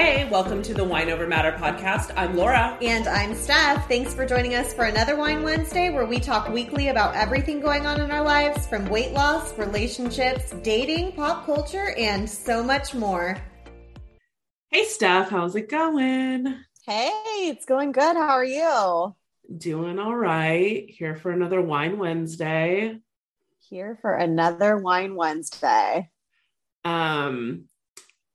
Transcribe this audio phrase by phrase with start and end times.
[0.00, 2.12] Hey, welcome to the Wine Over Matter podcast.
[2.16, 2.78] I'm Laura.
[2.80, 3.88] And I'm Steph.
[3.88, 7.84] Thanks for joining us for another Wine Wednesday where we talk weekly about everything going
[7.84, 13.36] on in our lives from weight loss, relationships, dating, pop culture, and so much more.
[14.70, 16.46] Hey, Steph, how's it going?
[16.86, 17.10] Hey,
[17.48, 18.14] it's going good.
[18.14, 19.16] How are you?
[19.52, 20.88] Doing all right.
[20.88, 23.00] Here for another Wine Wednesday.
[23.68, 26.08] Here for another Wine Wednesday.
[26.84, 27.64] Um,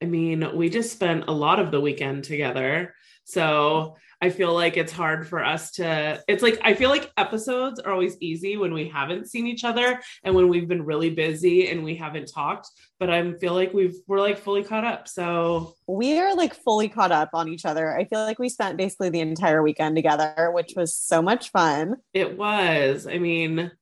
[0.02, 2.94] I mean, we just spent a lot of the weekend together.
[3.24, 7.80] So I feel like it's hard for us to, it's like, I feel like episodes
[7.80, 11.68] are always easy when we haven't seen each other and when we've been really busy
[11.68, 12.68] and we haven't talked.
[12.98, 15.08] But I feel like we've, we're like fully caught up.
[15.08, 17.96] So we are like fully caught up on each other.
[17.96, 21.96] I feel like we spent basically the entire weekend together, which was so much fun.
[22.12, 23.06] It was.
[23.06, 23.72] I mean,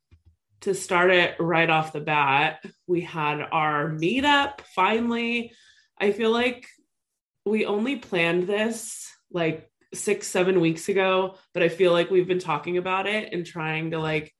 [0.62, 5.52] to start it right off the bat, we had our meetup finally
[6.02, 6.66] I feel like
[7.46, 12.40] we only planned this like six, seven weeks ago, but I feel like we've been
[12.40, 14.34] talking about it and trying to like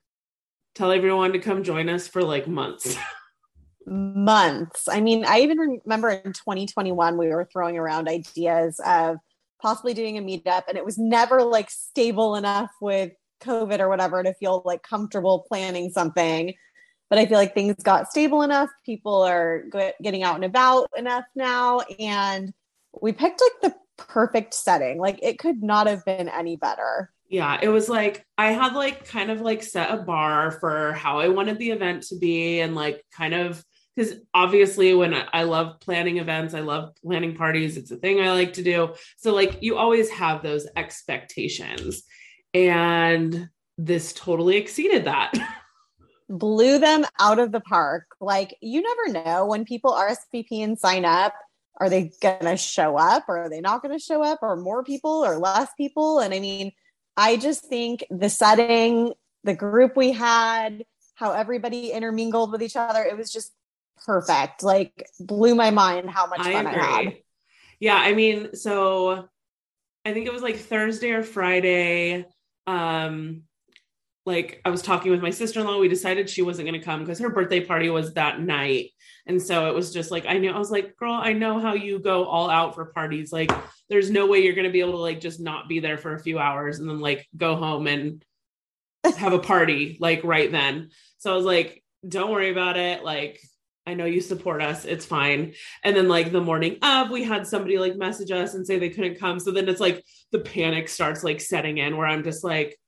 [0.74, 2.96] tell everyone to come join us for like months.
[3.86, 4.88] months.
[4.88, 9.18] I mean, I even remember in 2021, we were throwing around ideas of
[9.60, 14.20] possibly doing a meetup, and it was never like stable enough with COVID or whatever
[14.24, 16.54] to feel like comfortable planning something
[17.12, 18.70] but I feel like things got stable enough.
[18.86, 19.64] People are
[20.00, 21.80] getting out and about enough now.
[21.98, 22.54] And
[23.02, 24.96] we picked like the perfect setting.
[24.96, 27.10] Like it could not have been any better.
[27.28, 31.20] Yeah, it was like I had like kind of like set a bar for how
[31.20, 33.62] I wanted the event to be and like kind of
[33.94, 38.32] because obviously when I love planning events, I love planning parties, it's a thing I
[38.32, 38.94] like to do.
[39.18, 42.04] So like you always have those expectations.
[42.54, 45.34] And this totally exceeded that.
[46.32, 48.06] blew them out of the park.
[48.20, 51.34] Like you never know when people RSVP and sign up,
[51.78, 54.56] are they going to show up or are they not going to show up or
[54.56, 56.20] more people or less people?
[56.20, 56.72] And I mean,
[57.16, 59.12] I just think the setting,
[59.44, 60.84] the group we had,
[61.14, 63.52] how everybody intermingled with each other, it was just
[64.04, 64.62] perfect.
[64.62, 66.80] Like blew my mind how much I fun agree.
[66.80, 67.16] I had.
[67.78, 69.28] Yeah, I mean, so
[70.04, 72.24] I think it was like Thursday or Friday.
[72.66, 73.42] Um
[74.24, 77.18] like I was talking with my sister-in-law, we decided she wasn't going to come because
[77.18, 78.90] her birthday party was that night.
[79.26, 81.74] And so it was just like I knew I was like, "Girl, I know how
[81.74, 83.32] you go all out for parties.
[83.32, 83.52] Like
[83.88, 86.14] there's no way you're going to be able to like just not be there for
[86.14, 88.24] a few hours and then like go home and
[89.18, 93.04] have a party like right then." So I was like, "Don't worry about it.
[93.04, 93.40] Like
[93.86, 94.84] I know you support us.
[94.84, 95.54] It's fine.
[95.82, 98.90] And then like the morning of, we had somebody like message us and say they
[98.90, 99.40] couldn't come.
[99.40, 102.78] So then it's like the panic starts like setting in where I'm just like,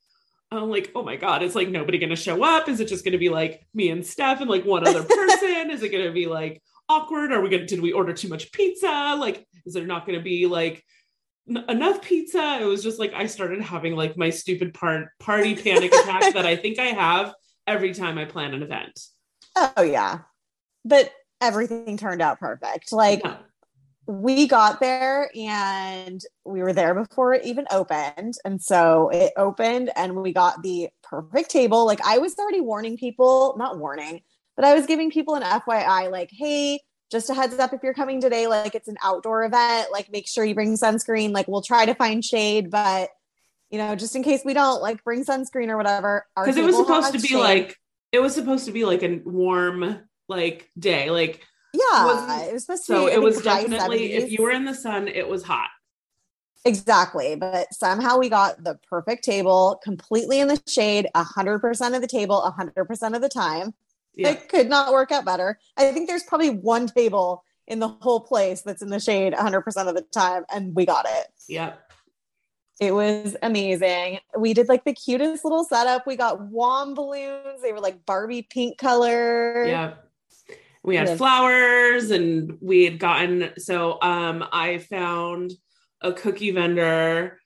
[0.51, 2.69] I'm like, oh my God, it's like nobody going to show up?
[2.69, 5.71] Is it just going to be like me and Steph and like one other person?
[5.71, 7.33] is it going to be like awkward?
[7.33, 9.17] Are we going to, did we order too much pizza?
[9.19, 10.85] Like, is there not going to be like
[11.49, 12.59] n- enough pizza?
[12.61, 16.47] It was just like, I started having like my stupid part party panic attack that
[16.47, 17.35] I think I have
[17.67, 19.01] every time I plan an event.
[19.57, 20.21] Oh, yeah.
[20.85, 22.93] But everything turned out perfect.
[22.93, 23.39] Like, yeah
[24.07, 28.35] we got there and we were there before it even opened.
[28.45, 31.87] And so it opened and we got the perfect table.
[31.87, 34.21] Like I was already warning people, not warning,
[34.57, 36.81] but I was giving people an FYI like, hey,
[37.11, 40.27] just a heads up if you're coming today, like it's an outdoor event, like make
[40.29, 41.33] sure you bring sunscreen.
[41.33, 43.11] Like we'll try to find shade, but
[43.71, 46.27] you know, just in case we don't, like bring sunscreen or whatever.
[46.37, 47.39] Because it was supposed to be shade.
[47.39, 47.77] like
[48.13, 51.11] it was supposed to be like a warm like day.
[51.11, 51.43] Like
[51.75, 54.75] yeah, it was supposed to so be, it was definitely if you were in the
[54.75, 55.69] sun, it was hot.
[56.65, 57.37] Exactly.
[57.37, 62.55] But somehow we got the perfect table completely in the shade, 100% of the table,
[62.59, 63.75] 100% of the time.
[64.15, 64.31] Yeah.
[64.31, 65.59] It could not work out better.
[65.77, 69.89] I think there's probably one table in the whole place that's in the shade 100%
[69.89, 71.27] of the time, and we got it.
[71.49, 71.81] Yep.
[72.81, 74.19] It was amazing.
[74.37, 76.07] We did like the cutest little setup.
[76.07, 77.63] We got wand balloons.
[77.63, 79.65] They were like Barbie pink color.
[79.67, 79.95] Yeah.
[80.85, 85.53] We had flowers and we had gotten so um I found
[86.01, 87.41] a cookie vendor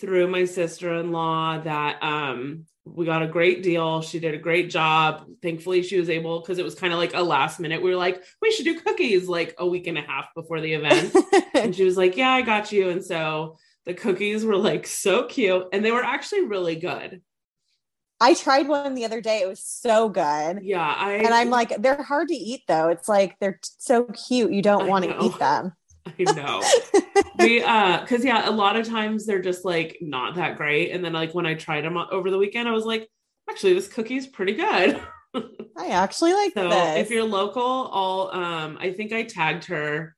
[0.00, 4.00] through my sister-in-law that um we got a great deal.
[4.00, 5.26] She did a great job.
[5.42, 7.82] Thankfully, she was able because it was kind of like a last minute.
[7.82, 10.72] We were like, we should do cookies like a week and a half before the
[10.72, 11.14] event.
[11.54, 12.88] and she was like, Yeah, I got you.
[12.88, 17.22] And so the cookies were like so cute and they were actually really good.
[18.20, 19.40] I tried one the other day.
[19.40, 20.60] It was so good.
[20.62, 20.94] Yeah.
[20.96, 22.88] I, and I'm like, they're hard to eat though.
[22.88, 24.52] It's like they're so cute.
[24.52, 25.72] You don't want to eat them.
[26.18, 26.62] I know.
[27.38, 31.04] we uh cuz yeah, a lot of times they're just like not that great and
[31.04, 33.08] then like when I tried them over the weekend I was like,
[33.48, 35.00] actually this cookie's pretty good.
[35.76, 36.98] I actually like so this.
[36.98, 40.16] if you're local, I'll um I think I tagged her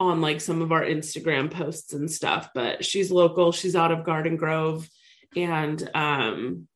[0.00, 4.04] on like some of our Instagram posts and stuff, but she's local, she's out of
[4.04, 4.88] Garden Grove
[5.36, 6.67] and um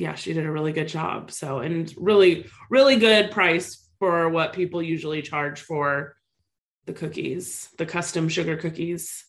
[0.00, 1.30] yeah, she did a really good job.
[1.30, 6.16] So and really really good price for what people usually charge for
[6.86, 9.26] the cookies, the custom sugar cookies.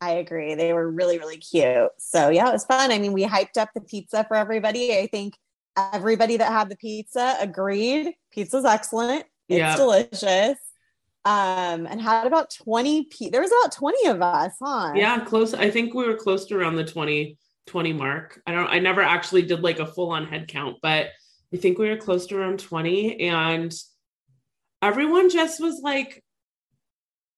[0.00, 0.54] I agree.
[0.54, 1.90] They were really, really cute.
[1.98, 2.90] So yeah, it was fun.
[2.90, 4.96] I mean, we hyped up the pizza for everybody.
[4.96, 5.34] I think
[5.76, 8.14] everybody that had the pizza agreed.
[8.32, 9.24] Pizza's excellent.
[9.48, 9.76] It's yep.
[9.76, 10.58] delicious
[11.24, 15.52] um and had about 20 pe- there was about 20 of us huh yeah close
[15.52, 17.36] i think we were close to around the 20
[17.68, 18.40] 20 mark.
[18.46, 21.08] I don't i never actually did like a full on head count but
[21.52, 23.72] i think we were close to around 20 and
[24.82, 26.22] everyone just was like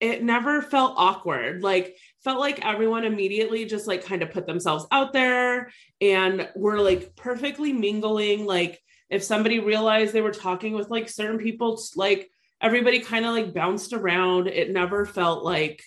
[0.00, 1.62] it never felt awkward.
[1.62, 6.80] Like felt like everyone immediately just like kind of put themselves out there and were
[6.80, 8.46] like perfectly mingling.
[8.46, 8.80] Like
[9.10, 12.30] if somebody realized they were talking with like certain people like
[12.62, 14.46] everybody kind of like bounced around.
[14.48, 15.82] It never felt like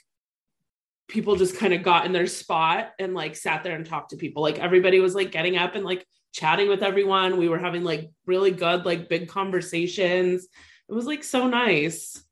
[1.08, 4.18] people just kind of got in their spot and like sat there and talked to
[4.18, 4.42] people.
[4.42, 7.38] Like everybody was like getting up and like chatting with everyone.
[7.38, 10.48] We were having like really good, like big conversations.
[10.90, 12.24] It was like so nice.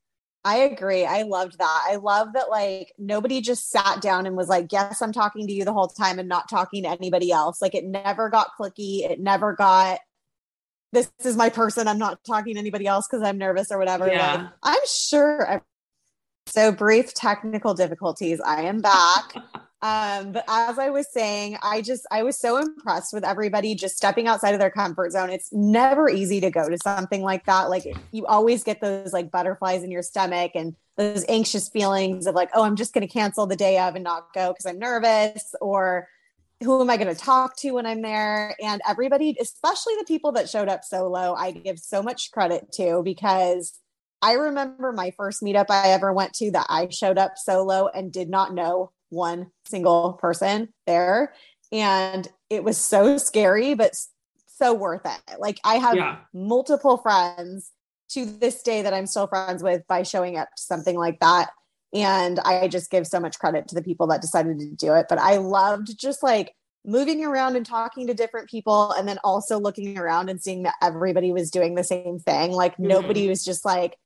[0.44, 1.04] I agree.
[1.04, 1.84] I loved that.
[1.88, 5.52] I love that like nobody just sat down and was like, "Yes, I'm talking to
[5.52, 9.08] you the whole time and not talking to anybody else." Like it never got clicky.
[9.08, 10.00] It never got
[10.92, 11.88] this is my person.
[11.88, 14.06] I'm not talking to anybody else because I'm nervous or whatever.
[14.08, 14.34] Yeah.
[14.34, 15.62] Like, I'm sure.
[16.52, 18.38] So brief technical difficulties.
[18.44, 19.36] I am back.
[19.80, 23.96] um, but as I was saying, I just I was so impressed with everybody just
[23.96, 25.30] stepping outside of their comfort zone.
[25.30, 27.70] It's never easy to go to something like that.
[27.70, 32.34] Like you always get those like butterflies in your stomach and those anxious feelings of
[32.34, 34.78] like, oh, I'm just going to cancel the day of and not go because I'm
[34.78, 36.06] nervous or
[36.62, 38.54] who am I going to talk to when I'm there?
[38.62, 43.00] And everybody, especially the people that showed up solo, I give so much credit to
[43.02, 43.72] because
[44.22, 48.12] I remember my first meetup I ever went to that I showed up solo and
[48.12, 51.34] did not know one single person there.
[51.72, 53.96] And it was so scary, but
[54.46, 55.40] so worth it.
[55.40, 56.18] Like I have yeah.
[56.32, 57.72] multiple friends
[58.10, 61.50] to this day that I'm still friends with by showing up to something like that.
[61.92, 65.06] And I just give so much credit to the people that decided to do it.
[65.08, 66.54] But I loved just like
[66.84, 70.74] moving around and talking to different people and then also looking around and seeing that
[70.82, 72.52] everybody was doing the same thing.
[72.52, 72.88] Like mm-hmm.
[72.88, 73.96] nobody was just like,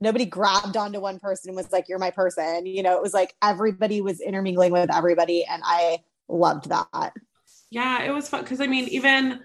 [0.00, 2.66] nobody grabbed onto one person and was like, you're my person.
[2.66, 5.44] You know, it was like everybody was intermingling with everybody.
[5.44, 7.12] And I loved that.
[7.70, 8.44] Yeah, it was fun.
[8.44, 9.40] Cause I mean, even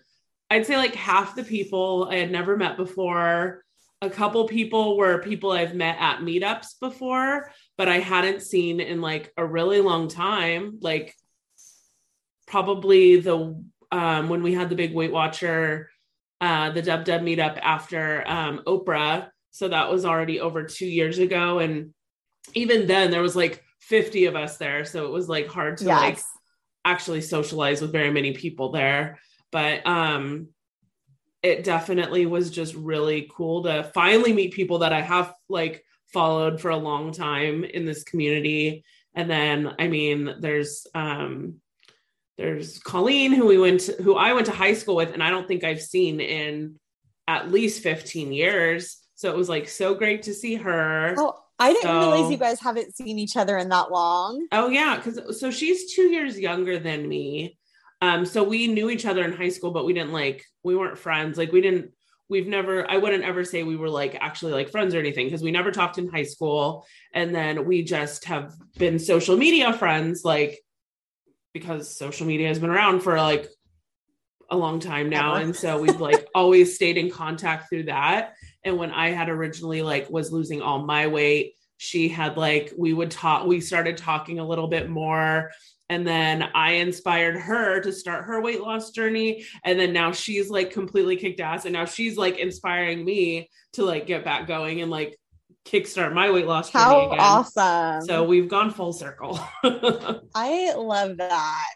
[0.49, 3.63] I'd say like half the people I had never met before.
[4.01, 8.99] A couple people were people I've met at meetups before, but I hadn't seen in
[8.99, 10.79] like a really long time.
[10.81, 11.15] Like
[12.47, 15.89] probably the um, when we had the big Weight Watcher,
[16.41, 19.29] uh, the Dub Dub meetup after um, Oprah.
[19.51, 21.93] So that was already over two years ago, and
[22.53, 25.85] even then there was like 50 of us there, so it was like hard to
[25.85, 25.99] yes.
[25.99, 26.19] like
[26.85, 29.19] actually socialize with very many people there.
[29.51, 30.49] But um,
[31.43, 36.61] it definitely was just really cool to finally meet people that I have like followed
[36.61, 38.83] for a long time in this community.
[39.15, 41.55] And then, I mean, there's um,
[42.37, 45.29] there's Colleen, who we went to, who I went to high school with, and I
[45.29, 46.79] don't think I've seen in
[47.27, 48.97] at least 15 years.
[49.21, 51.13] So it was like so great to see her.
[51.15, 54.47] Oh, I didn't so, realize you guys haven't seen each other in that long.
[54.51, 57.55] Oh yeah, because so she's two years younger than me.
[58.01, 60.97] Um, so we knew each other in high school, but we didn't like we weren't
[60.97, 61.37] friends.
[61.37, 61.91] Like we didn't
[62.29, 65.41] we've never i wouldn't ever say we were like actually like friends or anything because
[65.41, 70.23] we never talked in high school and then we just have been social media friends
[70.23, 70.57] like
[71.53, 73.49] because social media has been around for like
[74.51, 75.35] a long time now.
[75.35, 78.35] And so we've like always stayed in contact through that.
[78.63, 82.93] And when I had originally like was losing all my weight, she had like we
[82.93, 85.49] would talk we started talking a little bit more
[85.89, 90.51] and then I inspired her to start her weight loss journey and then now she's
[90.51, 94.81] like completely kicked ass and now she's like inspiring me to like get back going
[94.81, 95.17] and like
[95.65, 97.19] kickstart my weight loss journey How again.
[97.19, 98.01] awesome.
[98.05, 99.39] So we've gone full circle.
[100.35, 101.75] I love that.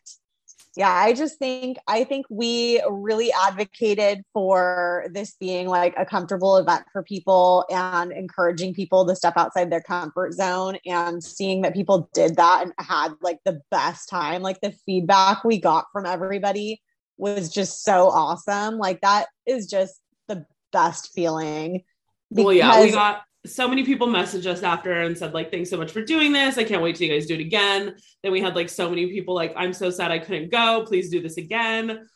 [0.77, 6.57] Yeah, I just think I think we really advocated for this being like a comfortable
[6.57, 11.73] event for people and encouraging people to step outside their comfort zone and seeing that
[11.73, 14.41] people did that and had like the best time.
[14.41, 16.81] Like the feedback we got from everybody
[17.17, 18.77] was just so awesome.
[18.77, 21.83] Like that is just the best feeling.
[22.31, 25.77] well, yeah, we got so many people messaged us after and said like thanks so
[25.77, 26.57] much for doing this.
[26.57, 27.95] I can't wait till you guys do it again.
[28.23, 30.83] Then we had like so many people like i'm so sad i couldn't go.
[30.87, 32.07] Please do this again.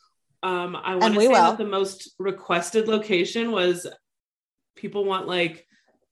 [0.44, 1.36] Um i want to say will.
[1.36, 3.88] that the most requested location was
[4.76, 5.66] people want like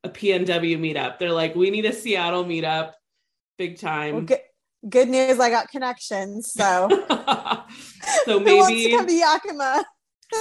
[0.03, 1.19] a pnw meetup.
[1.19, 2.91] They're like we need a seattle meetup.
[3.57, 4.39] Big Well, time good,
[4.87, 6.51] good news, I got connections.
[6.51, 6.89] So.
[8.23, 9.85] So who wants to maybe come to Yakima?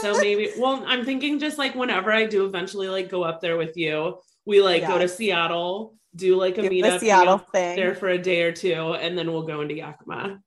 [0.02, 3.56] so maybe well i'm thinking just like whenever i do eventually like go up there
[3.56, 7.76] with you we like go to seattle do like a the meetup Seattle thing.
[7.76, 10.40] there for a day or two and then we'll go into yakima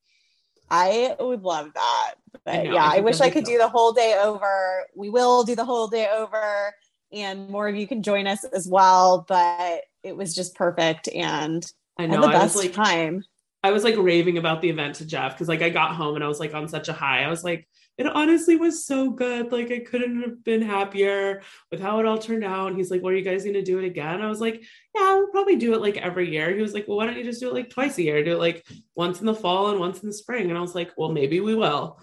[0.71, 2.13] I would love that.
[2.45, 4.85] But I know, yeah, I I, wish I could do the whole day over.
[4.95, 6.75] We will do the whole day over,
[7.11, 9.25] and more of you can join us as well.
[9.27, 11.65] But it was just perfect and
[11.97, 13.23] i know the i was best like time.
[13.63, 16.23] i was like raving about the event to jeff because like i got home and
[16.23, 17.67] i was like on such a high i was like
[17.99, 21.41] it honestly was so good like i couldn't have been happier
[21.71, 23.77] with how it all turned out and he's like well are you guys gonna do
[23.77, 24.63] it again i was like
[24.95, 27.23] yeah we'll probably do it like every year he was like well why don't you
[27.23, 28.65] just do it like twice a year do it like
[28.95, 31.39] once in the fall and once in the spring and i was like well maybe
[31.39, 31.99] we will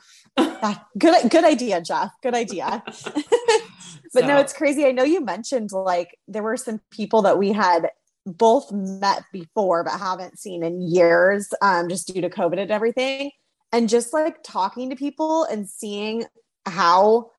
[0.98, 2.10] good, good idea, Jeff.
[2.22, 2.82] Good idea.
[4.14, 4.86] but no, it's crazy.
[4.86, 7.90] I know you mentioned like there were some people that we had
[8.24, 13.30] both met before but haven't seen in years, um, just due to COVID and everything.
[13.76, 16.24] And just like talking to people and seeing
[16.64, 17.30] how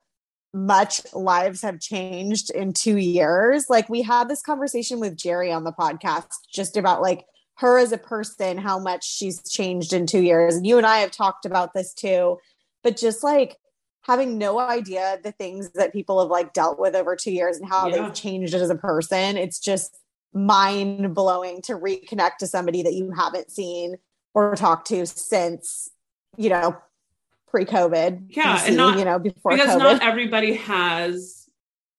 [0.53, 3.65] much lives have changed in two years.
[3.70, 7.25] Like we had this conversation with Jerry on the podcast just about like
[7.56, 10.56] her as a person, how much she's changed in two years.
[10.56, 12.38] And you and I have talked about this too.
[12.84, 13.58] But just like
[14.01, 17.67] having no idea the things that people have like dealt with over two years and
[17.67, 18.03] how Yeah.
[18.03, 19.98] they've changed as a person, it's just
[20.34, 23.96] mind blowing to reconnect to somebody that you haven't seen
[24.36, 25.89] or talked to since,
[26.38, 26.77] you know,
[27.48, 28.27] pre COVID.
[28.36, 29.79] Yeah, and not- you know, before because COVID.
[29.79, 31.48] not everybody has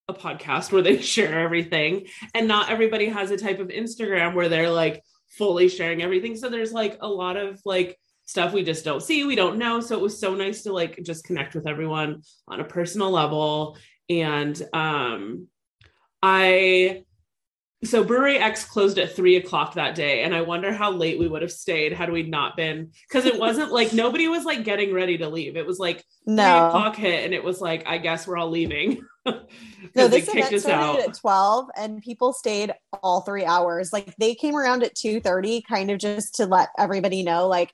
[0.08, 4.48] a podcast where they share everything and not everybody has a type of instagram where
[4.48, 5.04] they're like
[5.36, 9.24] fully sharing everything so there's like a lot of like stuff we just don't see
[9.24, 12.60] we don't know so it was so nice to like just connect with everyone on
[12.60, 13.76] a personal level
[14.08, 15.46] and um
[16.22, 17.04] i
[17.84, 21.28] so brewery x closed at three o'clock that day and i wonder how late we
[21.28, 24.92] would have stayed had we not been because it wasn't like nobody was like getting
[24.92, 28.26] ready to leave it was like three o'clock hit and it was like, I guess
[28.26, 29.02] we're all leaving.
[29.26, 31.08] no, this event started out.
[31.08, 33.92] at 12 and people stayed all three hours.
[33.92, 37.72] Like they came around at 2 30, kind of just to let everybody know, like,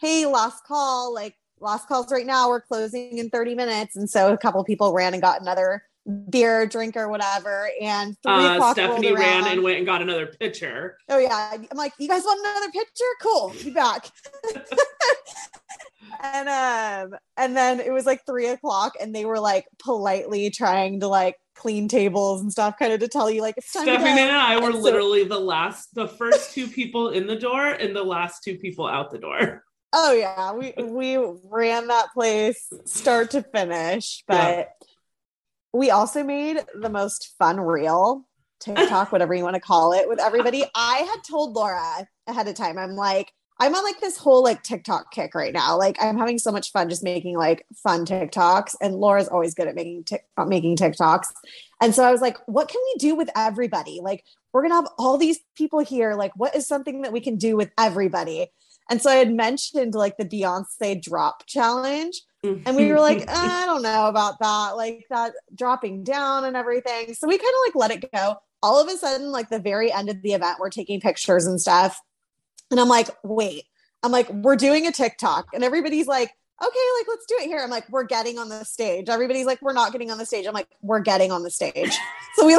[0.00, 3.96] hey, last call, like last calls right now, we're closing in 30 minutes.
[3.96, 5.82] And so a couple people ran and got another
[6.30, 7.68] beer, drink, or whatever.
[7.80, 10.96] And three Uh, o'clock Stephanie rolled ran and went and got another pitcher.
[11.08, 11.52] Oh yeah.
[11.54, 13.04] I'm like, you guys want another pitcher?
[13.22, 13.52] Cool.
[13.62, 14.10] Be back.
[16.22, 16.48] and
[17.12, 21.08] um, and then it was like three o'clock, and they were like politely trying to
[21.08, 24.30] like clean tables and stuff, kind of to tell you like it's time Stephanie and
[24.36, 27.94] I were And so- literally the last, the first two people in the door and
[27.94, 29.64] the last two people out the door.
[29.92, 34.64] Oh yeah, we we ran that place start to finish, but Yeah.
[35.78, 38.26] We also made the most fun reel
[38.60, 40.64] TikTok, whatever you want to call it, with everybody.
[40.74, 42.76] I had told Laura ahead of time.
[42.76, 45.78] I'm like, I'm on like this whole like TikTok kick right now.
[45.78, 49.68] Like I'm having so much fun just making like fun TikToks, and Laura's always good
[49.68, 50.04] at making
[50.36, 51.26] uh, making TikToks.
[51.80, 54.00] And so I was like, what can we do with everybody?
[54.02, 56.14] Like we're gonna have all these people here.
[56.14, 58.48] Like what is something that we can do with everybody?
[58.90, 62.22] And so I had mentioned like the Beyonce drop challenge.
[62.42, 67.14] And we were like, I don't know about that, like that dropping down and everything.
[67.14, 68.36] So we kind of like let it go.
[68.62, 71.60] All of a sudden, like the very end of the event, we're taking pictures and
[71.60, 72.00] stuff.
[72.70, 73.64] And I'm like, wait,
[74.02, 75.46] I'm like, we're doing a TikTok.
[75.54, 76.30] And everybody's like,
[76.60, 77.60] okay, like let's do it here.
[77.62, 79.08] I'm like, we're getting on the stage.
[79.08, 80.46] Everybody's like, we're not getting on the stage.
[80.46, 81.96] I'm like, we're getting on the stage.
[82.36, 82.56] So we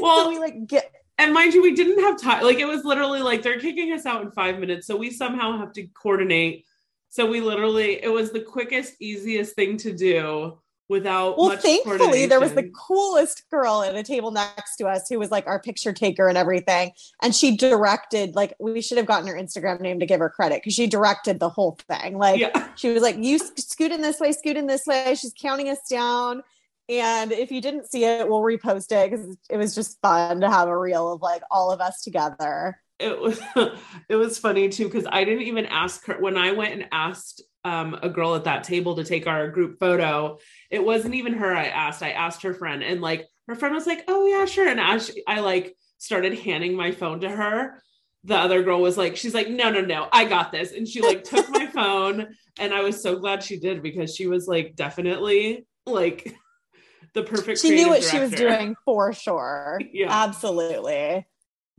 [0.00, 2.42] well, so we like get and mind you, we didn't have time.
[2.42, 4.86] Like it was literally like they're kicking us out in five minutes.
[4.86, 6.64] So we somehow have to coordinate
[7.10, 10.58] So we literally, it was the quickest, easiest thing to do
[10.90, 15.20] without well thankfully there was the coolest girl at a table next to us who
[15.20, 16.90] was like our picture taker and everything.
[17.22, 20.56] And she directed like we should have gotten her instagram name to give her credit
[20.56, 22.18] because she directed the whole thing.
[22.18, 22.68] Like yeah.
[22.74, 25.14] she was like you scoot in this way scoot in this way.
[25.14, 26.42] She's counting us down.
[26.88, 30.50] And if you didn't see it we'll repost it because it was just fun to
[30.50, 33.40] have a reel of like all of us together it was
[34.08, 37.42] it was funny too because I didn't even ask her when I went and asked
[37.64, 40.38] um, a girl at that table to take our group photo.
[40.70, 42.02] It wasn't even her I asked.
[42.02, 45.06] I asked her friend, and like her friend was like, "Oh yeah, sure." And as
[45.06, 47.82] she, I like started handing my phone to her,
[48.24, 51.00] the other girl was like, "She's like, no, no, no, I got this," and she
[51.00, 52.28] like took my phone,
[52.58, 56.34] and I was so glad she did because she was like definitely like
[57.14, 57.60] the perfect.
[57.60, 58.16] She knew what director.
[58.16, 59.80] she was doing for sure.
[59.92, 61.26] yeah, absolutely.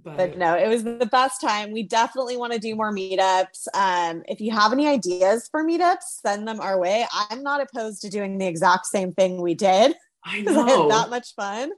[0.03, 1.71] But, but, no, it was the best time.
[1.71, 3.67] We definitely want to do more meetups.
[3.73, 7.05] Um, if you have any ideas for meetups, send them our way.
[7.29, 9.95] I'm not opposed to doing the exact same thing we did.
[10.23, 11.71] I know I had that much fun.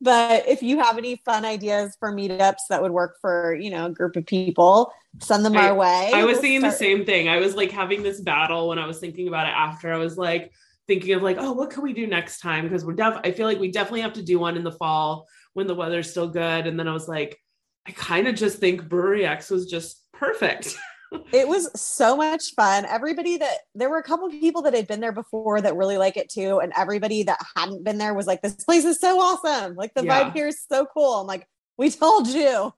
[0.00, 3.86] But if you have any fun ideas for meetups that would work for, you know,
[3.86, 6.10] a group of people, send them I, our way.
[6.12, 7.28] I was we'll thinking start- the same thing.
[7.28, 9.92] I was like having this battle when I was thinking about it after.
[9.92, 10.52] I was like
[10.86, 12.64] thinking of like, oh, what can we do next time?
[12.64, 15.26] Because we're def I feel like we definitely have to do one in the fall
[15.54, 16.66] when the weather's still good.
[16.66, 17.38] And then I was like,
[17.86, 20.76] I kind of just think Brewery X was just perfect.
[21.32, 22.84] it was so much fun.
[22.84, 25.98] Everybody that there were a couple of people that had been there before that really
[25.98, 26.58] like it too.
[26.58, 29.76] And everybody that hadn't been there was like, this place is so awesome.
[29.76, 30.24] Like the yeah.
[30.24, 31.20] vibe here is so cool.
[31.20, 31.46] I'm like,
[31.78, 32.72] we told you.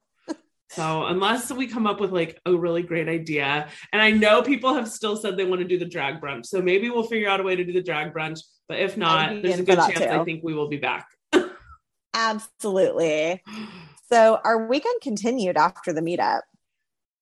[0.71, 4.75] so unless we come up with like a really great idea, and I know people
[4.75, 6.47] have still said they want to do the drag brunch.
[6.47, 8.41] So maybe we'll figure out a way to do the drag brunch.
[8.69, 10.05] But if not, there's a good chance too.
[10.05, 11.07] I think we will be back.
[12.15, 13.43] Absolutely.
[14.11, 16.43] So our weekend continued after the meetup.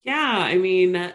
[0.05, 1.12] Yeah, I mean,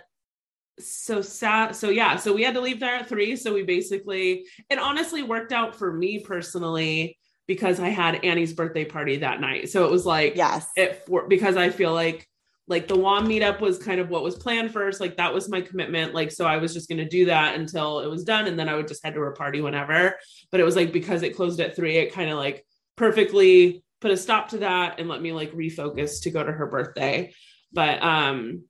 [0.80, 1.76] so sad.
[1.76, 3.36] So yeah, so we had to leave there at three.
[3.36, 8.86] So we basically, it honestly worked out for me personally because I had Annie's birthday
[8.86, 9.70] party that night.
[9.70, 12.28] So it was like, yes, it for, because I feel like
[12.68, 15.02] like the WOM meetup was kind of what was planned first.
[15.02, 16.14] Like that was my commitment.
[16.14, 18.48] Like, so I was just going to do that until it was done.
[18.48, 20.16] And then I would just head to her party whenever.
[20.52, 24.12] But it was like, because it closed at three, it kind of like perfectly put
[24.12, 27.34] a stop to that and let me like refocus to go to her birthday.
[27.72, 28.64] But um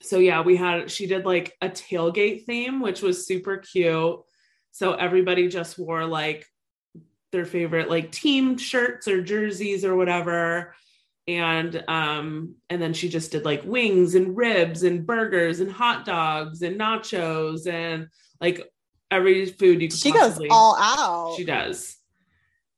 [0.00, 4.20] so yeah, we had she did like a tailgate theme, which was super cute.
[4.70, 6.46] So everybody just wore like
[7.32, 10.74] their favorite like team shirts or jerseys or whatever.
[11.26, 16.04] And um and then she just did like wings and ribs and burgers and hot
[16.04, 18.08] dogs and nachos and
[18.40, 18.62] like
[19.10, 21.36] every food you could she possibly, goes all out.
[21.36, 21.96] She does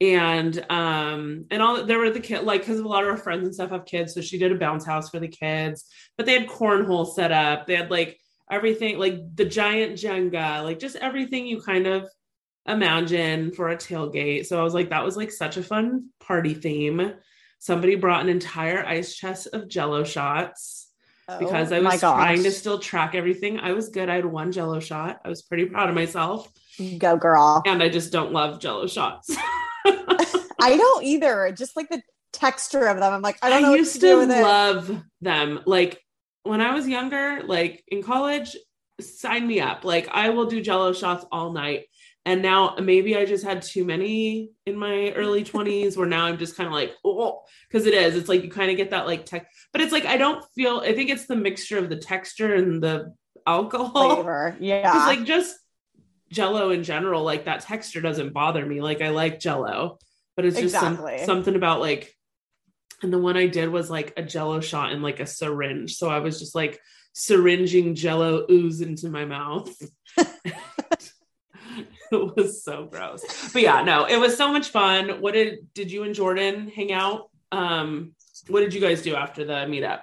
[0.00, 3.44] and um and all there were the kid like because a lot of our friends
[3.44, 5.86] and stuff have kids so she did a bounce house for the kids.
[6.16, 7.66] But they had cornhole set up.
[7.66, 8.18] They had like
[8.50, 12.06] everything like the giant jenga like just everything you kind of
[12.68, 14.46] imagine for a tailgate.
[14.46, 17.14] So i was like that was like such a fun party theme.
[17.58, 20.90] Somebody brought an entire ice chest of jello shots
[21.26, 23.58] oh, because i was trying to still track everything.
[23.60, 24.10] I was good.
[24.10, 25.20] I had one jello shot.
[25.24, 26.52] I was pretty proud of myself
[26.98, 29.36] go girl and i just don't love jello shots
[30.58, 31.54] I don't either.
[31.56, 33.12] Just like the texture of them.
[33.12, 33.72] I'm like, I don't know.
[33.72, 35.60] I used to, to love them.
[35.66, 36.00] Like
[36.42, 38.56] when I was younger, like in college,
[39.00, 39.84] sign me up.
[39.84, 41.84] Like I will do jello shots all night.
[42.24, 46.38] And now maybe I just had too many in my early 20s where now I'm
[46.38, 48.16] just kind of like, oh, because it is.
[48.16, 50.80] It's like you kind of get that like tech, but it's like I don't feel
[50.80, 53.14] I think it's the mixture of the texture and the
[53.46, 54.16] alcohol.
[54.16, 54.56] Flavor.
[54.60, 54.82] Yeah.
[54.82, 55.56] Because like just
[56.30, 58.80] jello in general, like that texture doesn't bother me.
[58.80, 59.98] Like I like jello
[60.36, 61.18] but it's just exactly.
[61.18, 62.14] some, something about like
[63.02, 65.96] and the one I did was like a jello shot in like a syringe.
[65.96, 66.80] So I was just like
[67.12, 69.74] syringing jello ooze into my mouth.
[70.16, 70.54] it
[72.10, 73.52] was so gross.
[73.52, 75.20] But yeah, no, it was so much fun.
[75.20, 77.30] What did did you and Jordan hang out?
[77.52, 78.14] Um,
[78.48, 80.02] what did you guys do after the meetup?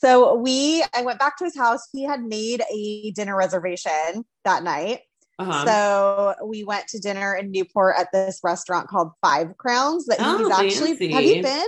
[0.00, 1.88] So we I went back to his house.
[1.92, 5.00] He had made a dinner reservation that night.
[5.38, 5.64] Uh-huh.
[5.66, 10.38] So we went to dinner in Newport at this restaurant called Five Crowns that oh,
[10.38, 11.12] he's actually fancy.
[11.12, 11.66] have you been?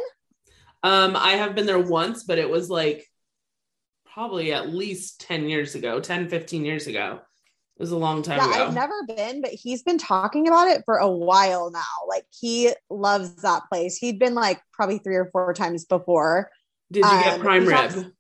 [0.83, 3.07] Um, I have been there once, but it was like
[4.13, 7.21] probably at least 10 years ago, 10, 15 years ago.
[7.77, 8.67] It was a long time yeah, ago.
[8.67, 11.81] I've never been, but he's been talking about it for a while now.
[12.09, 13.97] Like he loves that place.
[13.97, 16.51] He'd been like probably three or four times before.
[16.91, 18.13] Did you um, get prime rib?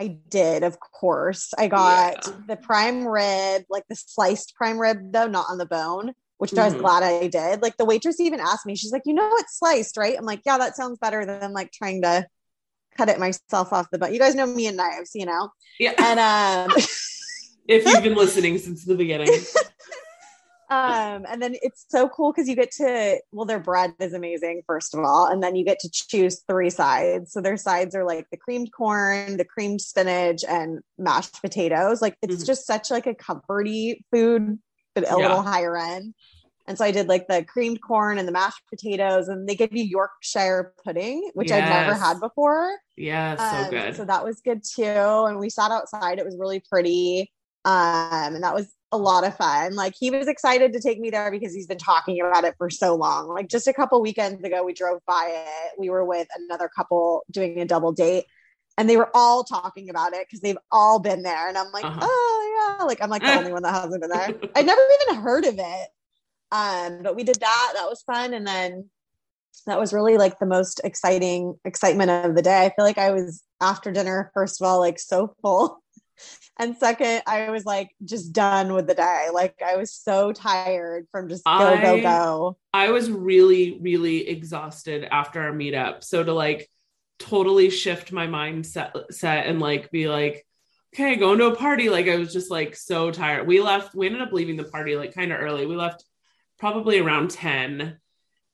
[0.00, 1.52] I did, of course.
[1.58, 2.32] I got yeah.
[2.46, 6.60] the prime rib, like the sliced prime rib, though, not on the bone, which mm-hmm.
[6.60, 6.82] I was mm-hmm.
[6.82, 7.62] glad I did.
[7.62, 10.16] Like the waitress even asked me, she's like, you know, it's sliced, right?
[10.16, 12.26] I'm like, yeah, that sounds better than like trying to
[12.96, 14.12] cut it myself off the bone.
[14.12, 15.50] You guys know me and knives, you know?
[15.78, 15.94] Yeah.
[15.98, 16.76] And um
[17.68, 19.28] if you've been listening since the beginning.
[20.70, 24.62] um, and then it's so cool because you get to well, their bread is amazing,
[24.66, 27.32] first of all, and then you get to choose three sides.
[27.32, 32.02] So their sides are like the creamed corn, the creamed spinach, and mashed potatoes.
[32.02, 32.44] Like it's mm-hmm.
[32.44, 34.58] just such like a comforty food,
[34.94, 35.16] but a yeah.
[35.16, 36.14] little higher end.
[36.66, 39.72] And so I did like the creamed corn and the mashed potatoes, and they give
[39.72, 41.62] you Yorkshire pudding, which yes.
[41.62, 42.70] I've never had before.
[42.94, 43.96] Yeah, so um, good.
[43.96, 44.84] So that was good too.
[44.84, 47.32] And we sat outside; it was really pretty,
[47.64, 49.74] um, and that was a lot of fun.
[49.74, 52.70] Like he was excited to take me there because he's been talking about it for
[52.70, 53.28] so long.
[53.28, 55.78] Like just a couple weekends ago, we drove by it.
[55.78, 58.24] We were with another couple doing a double date,
[58.76, 61.48] and they were all talking about it because they've all been there.
[61.48, 62.00] And I'm like, uh-huh.
[62.02, 64.34] oh yeah, like I'm like the only one that hasn't been there.
[64.54, 65.88] I'd never even heard of it.
[66.50, 67.72] Um, but we did that.
[67.74, 68.32] That was fun.
[68.32, 68.88] And then
[69.66, 72.64] that was really like the most exciting excitement of the day.
[72.64, 75.82] I feel like I was after dinner, first of all, like so full.
[76.58, 79.28] And second, I was like just done with the day.
[79.32, 82.56] Like I was so tired from just go, I, go, go.
[82.72, 86.02] I was really, really exhausted after our meetup.
[86.02, 86.68] So to like
[87.18, 90.44] totally shift my mindset set and like be like,
[90.94, 91.90] okay, going to a party.
[91.90, 93.46] Like I was just like so tired.
[93.46, 95.66] We left, we ended up leaving the party like kind of early.
[95.66, 96.04] We left
[96.58, 97.98] probably around 10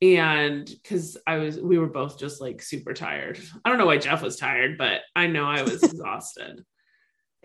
[0.02, 3.96] and because i was we were both just like super tired i don't know why
[3.96, 6.64] jeff was tired but i know i was exhausted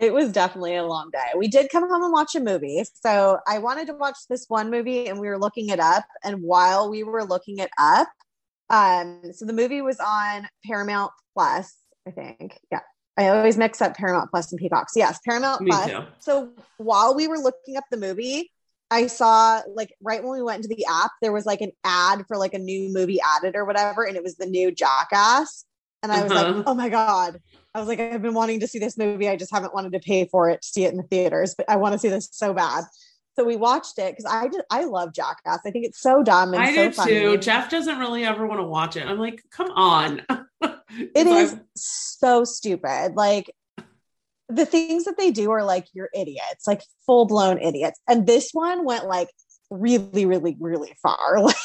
[0.00, 3.38] it was definitely a long day we did come home and watch a movie so
[3.46, 6.90] i wanted to watch this one movie and we were looking it up and while
[6.90, 8.08] we were looking it up
[8.70, 12.80] um so the movie was on paramount plus i think yeah
[13.16, 14.88] I always mix up Paramount Plus and Peacock.
[14.88, 15.90] So yes, Paramount Me Plus.
[15.90, 16.04] Too.
[16.20, 18.50] So while we were looking up the movie,
[18.90, 22.24] I saw like right when we went into the app, there was like an ad
[22.26, 25.64] for like a new movie added or whatever, and it was the new Jackass.
[26.02, 26.52] And I was uh-huh.
[26.52, 27.40] like, oh my God.
[27.74, 29.28] I was like, I've been wanting to see this movie.
[29.28, 31.68] I just haven't wanted to pay for it to see it in the theaters, but
[31.68, 32.84] I want to see this so bad.
[33.36, 35.60] So we watched it because I did I love Jackass.
[35.64, 37.12] I think it's so dumb and I so do funny.
[37.12, 37.36] too.
[37.38, 39.06] Jeff doesn't really ever want to watch it.
[39.06, 40.22] I'm like, come on.
[40.60, 43.12] it is so stupid.
[43.14, 43.54] Like
[44.48, 48.00] the things that they do are like you're idiots, like full blown idiots.
[48.08, 49.28] And this one went like
[49.70, 51.40] really, really, really far.
[51.40, 51.56] Like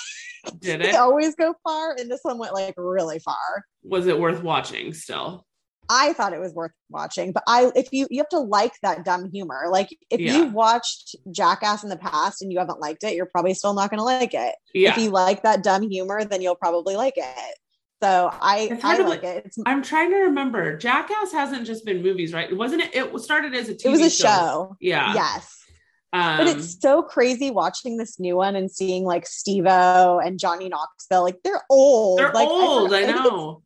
[0.60, 0.92] did it?
[0.92, 3.66] They always go far, and this one went like really far.
[3.84, 5.46] Was it worth watching still?
[5.90, 9.06] I thought it was worth watching, but I if you you have to like that
[9.06, 9.66] dumb humor.
[9.70, 10.38] Like if yeah.
[10.38, 13.90] you've watched Jackass in the past and you haven't liked it, you're probably still not
[13.90, 14.56] going to like it.
[14.74, 14.92] Yeah.
[14.92, 17.58] If you like that dumb humor, then you'll probably like it.
[18.04, 19.46] So I, I like it.
[19.46, 20.78] It's, I'm trying to remember.
[20.78, 22.56] Jackass hasn't just been movies, right?
[22.56, 22.94] Wasn't it?
[22.94, 23.86] It started as a TV.
[23.86, 24.28] It was a show.
[24.28, 24.78] show.
[24.80, 25.14] Yeah.
[25.14, 25.55] Yes.
[26.16, 30.70] Um, but it's so crazy watching this new one and seeing like Steve-O and Johnny
[30.70, 31.24] Knoxville.
[31.24, 32.20] Like they're old.
[32.20, 32.94] They're like, old.
[32.94, 33.64] I, I, I know.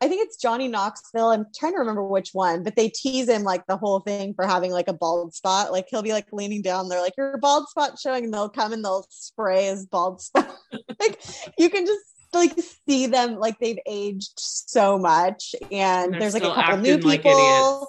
[0.00, 1.28] I think it's Johnny Knoxville.
[1.28, 4.46] I'm trying to remember which one, but they tease him like the whole thing for
[4.46, 5.72] having like a bald spot.
[5.72, 6.88] Like he'll be like leaning down.
[6.88, 10.56] They're like, "Your bald spot showing," and they'll come and they'll spray his bald spot.
[10.98, 11.20] like
[11.58, 12.58] you can just like
[12.88, 17.80] see them like they've aged so much and, and there's like a couple new people
[17.80, 17.88] like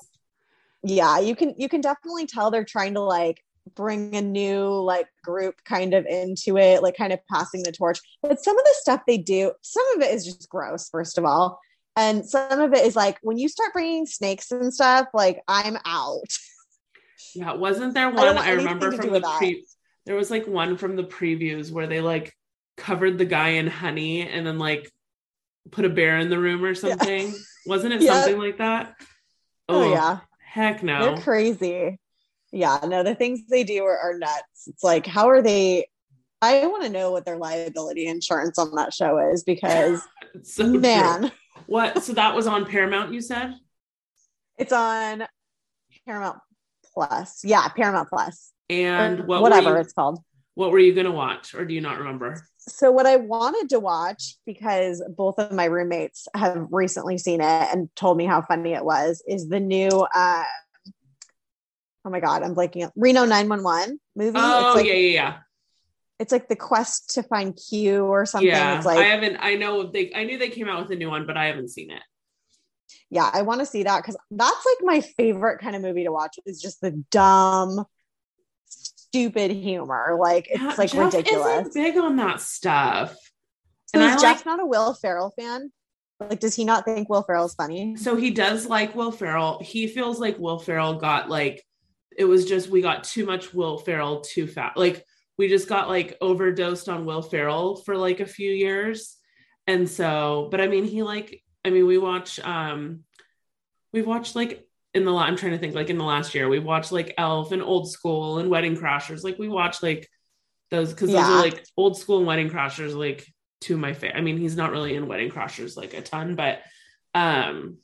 [0.84, 3.44] yeah you can you can definitely tell they're trying to like
[3.76, 8.00] bring a new like group kind of into it like kind of passing the torch
[8.22, 11.26] but some of the stuff they do some of it is just gross first of
[11.26, 11.60] all
[11.96, 15.78] and some of it is like when you start bringing snakes and stuff like i'm
[15.86, 16.22] out
[17.36, 19.66] yeah wasn't there one i, I remember from the pre-
[20.06, 22.34] there was like one from the previews where they like
[22.78, 24.92] covered the guy in honey and then like
[25.70, 27.28] put a bear in the room or something.
[27.28, 27.34] Yeah.
[27.68, 28.22] Wasn't it yeah.
[28.22, 28.96] something like that?
[29.70, 30.20] Oh, oh, yeah.
[30.44, 31.02] Heck no.
[31.02, 32.00] They're crazy.
[32.52, 34.68] Yeah, no, the things they do are, are nuts.
[34.68, 35.88] It's like, how are they?
[36.42, 40.02] I want to know what their liability insurance on that show is because
[40.44, 41.22] so man.
[41.22, 41.32] True.
[41.68, 43.54] What so that was on Paramount, you said?
[44.58, 45.26] It's on
[46.06, 46.40] Paramount
[46.94, 47.42] Plus.
[47.44, 48.52] Yeah, Paramount Plus.
[48.70, 50.20] And what whatever you, it's called.
[50.56, 52.44] What were you gonna watch, or do you not remember?
[52.68, 57.68] so what I wanted to watch because both of my roommates have recently seen it
[57.74, 60.44] and told me how funny it was is the new uh,
[62.06, 64.38] oh my god I'm blanking up Reno 911 movie.
[64.38, 65.38] Oh like, yeah yeah yeah.
[66.20, 68.48] It's like the quest to find Q or something.
[68.48, 69.38] Yeah, it's like I haven't.
[69.40, 70.14] I know they.
[70.14, 72.04] I knew they came out with a new one, but I haven't seen it.
[73.10, 76.12] Yeah, I want to see that because that's like my favorite kind of movie to
[76.12, 76.38] watch.
[76.46, 77.86] Is just the dumb
[78.68, 80.16] stupid humor.
[80.20, 81.70] Like it's yeah, like Jeff ridiculous.
[81.70, 83.16] Isn't big on that stuff.
[83.88, 85.72] So and is Jeff like, not a Will Ferrell fan?
[86.20, 87.96] Like, does he not think Will Ferrell's funny?
[87.96, 89.60] So he does like Will Ferrell.
[89.62, 91.64] He feels like Will Ferrell got like
[92.18, 94.78] it was just we got too much Will Ferrell too fast.
[94.78, 95.06] Like
[95.38, 99.18] we just got like overdosed on Will Ferrell for like a few years.
[99.68, 103.02] And so, but I mean, he like, I mean, we watch um
[103.94, 106.64] we've watched like in the I'm trying to think like in the last year we've
[106.64, 109.24] watched like Elf and Old School and Wedding Crashers.
[109.24, 110.08] Like we watch like
[110.70, 111.38] those because those Yeah.
[111.38, 113.26] are like Old School and Wedding Crashers like
[113.62, 114.18] to my favorite.
[114.18, 116.60] I mean, he's not really in Wedding Crashers like a ton, but
[117.14, 117.78] um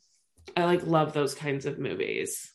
[0.56, 2.52] I like love those kinds of movies.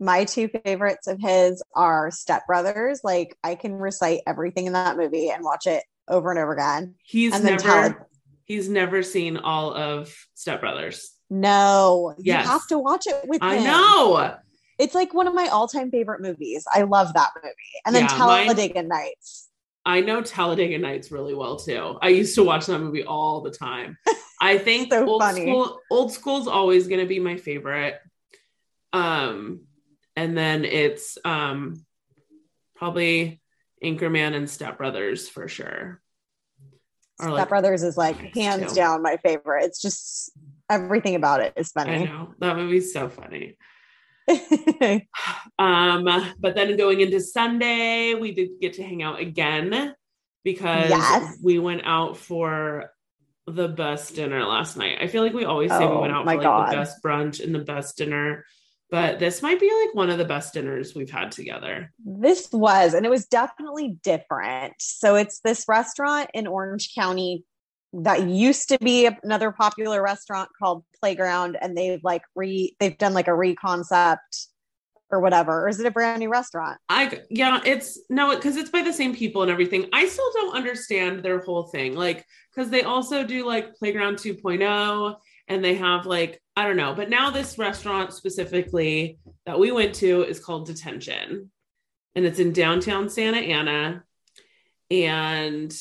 [0.00, 3.00] My two favorites of his are Step Brothers.
[3.04, 6.94] Like I can recite everything in that movie and watch it over and over again.
[7.02, 8.04] He's And never Talad-
[8.44, 11.12] he's never seen all of Step Brothers.
[11.28, 12.44] No, Yes.
[12.46, 13.64] you have to watch it with I him.
[13.64, 14.34] know.
[14.78, 16.64] It's like one of my all-time favorite movies.
[16.72, 17.54] I love that movie.
[17.84, 19.48] And then Yeah, Talladega Nights.
[19.84, 21.98] I know Talladega Nights really well too.
[22.00, 23.98] I used to watch that movie all the time.
[24.40, 25.42] I think So old funny.
[25.42, 27.98] school old school's always going to be my favorite.
[28.94, 29.60] Um
[30.20, 31.84] and then it's um
[32.76, 33.40] probably
[33.82, 36.00] Anchorman and Step Brothers for sure.
[37.20, 38.74] Step like- Brothers is like hands two.
[38.76, 39.64] down my favorite.
[39.64, 40.30] It's just
[40.68, 41.92] everything about it is funny.
[41.92, 42.34] I know.
[42.38, 43.56] That movie's so funny.
[45.58, 46.04] Um,
[46.38, 49.94] but then going into Sunday, we did get to hang out again
[50.44, 51.36] because Yes.
[51.42, 52.90] we went out for
[53.46, 54.98] the best dinner last night.
[55.00, 56.70] I feel like we always say we Oh, went out for like God.
[56.72, 58.44] the best brunch and the best dinner,
[58.90, 61.92] but this might be like one of the best dinners we've had together.
[62.04, 64.74] this was, and it was definitely different.
[64.78, 67.44] So it's this restaurant in Orange County
[67.92, 73.14] that used to be another popular restaurant called Playground, and they've like re they've done
[73.14, 74.46] like a reconcept
[75.10, 75.64] or whatever.
[75.64, 76.78] Or is it a brand new restaurant?
[76.88, 79.88] I yeah, it's no, because it's by the same people and everything.
[79.92, 82.24] I still don't understand their whole thing, like
[82.54, 85.16] because they also do like Playground 2.0,
[85.50, 86.94] and they have like I don't know.
[86.94, 91.50] But now this restaurant specifically that we went to is called Detention,
[92.14, 94.04] and it's in downtown Santa Ana,
[94.90, 95.76] and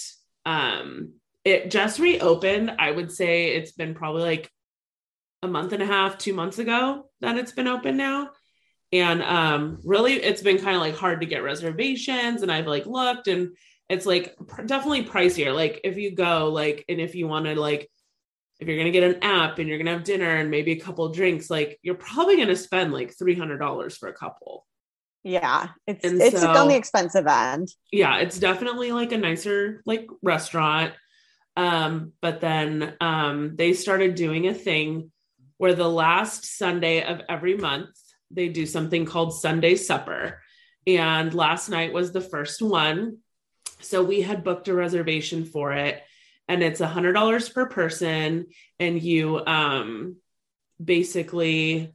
[0.46, 1.14] um,
[1.46, 2.72] it just reopened.
[2.78, 4.52] I would say it's been probably like
[5.42, 8.32] a month and a half, two months ago that it's been open now
[8.92, 12.86] and um really it's been kind of like hard to get reservations and i've like
[12.86, 13.56] looked and
[13.88, 17.60] it's like pr- definitely pricier like if you go like and if you want to
[17.60, 17.90] like
[18.60, 21.08] if you're gonna get an app and you're gonna have dinner and maybe a couple
[21.10, 24.66] drinks like you're probably gonna spend like $300 for a couple.
[25.24, 27.70] Yeah, it's And it's so- on the expensive end.
[27.92, 30.94] yeah it's definitely like a nicer like restaurant.
[31.58, 35.12] Um but then um they started doing a thing
[35.58, 37.90] where the last sunday of every month
[38.32, 40.42] they do something called sunday supper.
[40.88, 43.18] And last night was the first one.
[43.82, 46.02] So we had booked a reservation for it
[46.50, 48.48] and it's a hundred dollars per person
[48.80, 50.18] and you um
[50.84, 51.94] basically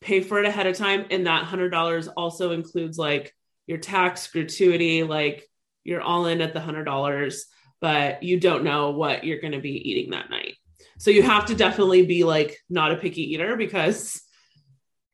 [0.00, 3.32] pay for it ahead of time and that hundred dollars also includes like
[3.66, 5.48] your tax gratuity like
[5.84, 7.46] you're all in at the hundred dollars
[7.80, 10.54] but you don't know what you're going to be eating that night
[10.98, 14.20] so you have to definitely be like not a picky eater because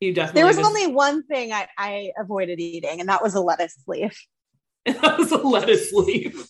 [0.00, 3.34] you definitely There was just- only one thing I, I avoided eating, and that was
[3.34, 4.18] a lettuce leaf.
[4.86, 6.48] that was a lettuce leaf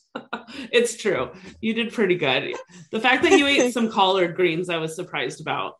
[0.73, 2.55] it's true you did pretty good
[2.91, 5.75] the fact that you ate some collard greens i was surprised about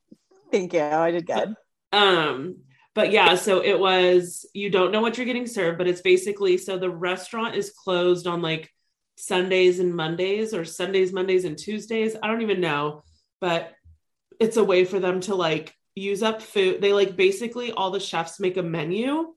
[0.51, 0.83] Thank you.
[0.83, 1.55] I did good.
[1.93, 2.57] Um,
[2.95, 6.59] but yeah, so it was you don't know what you're getting served, but it's basically
[6.59, 8.71] so the restaurant is closed on like
[9.17, 12.17] Sundays and Mondays or Sundays, Mondays, and Tuesdays.
[12.21, 13.05] I don't even know,
[13.41, 13.73] but
[14.41, 16.81] it's a way for them to like use up food.
[16.81, 19.35] They like basically all the chefs make a menu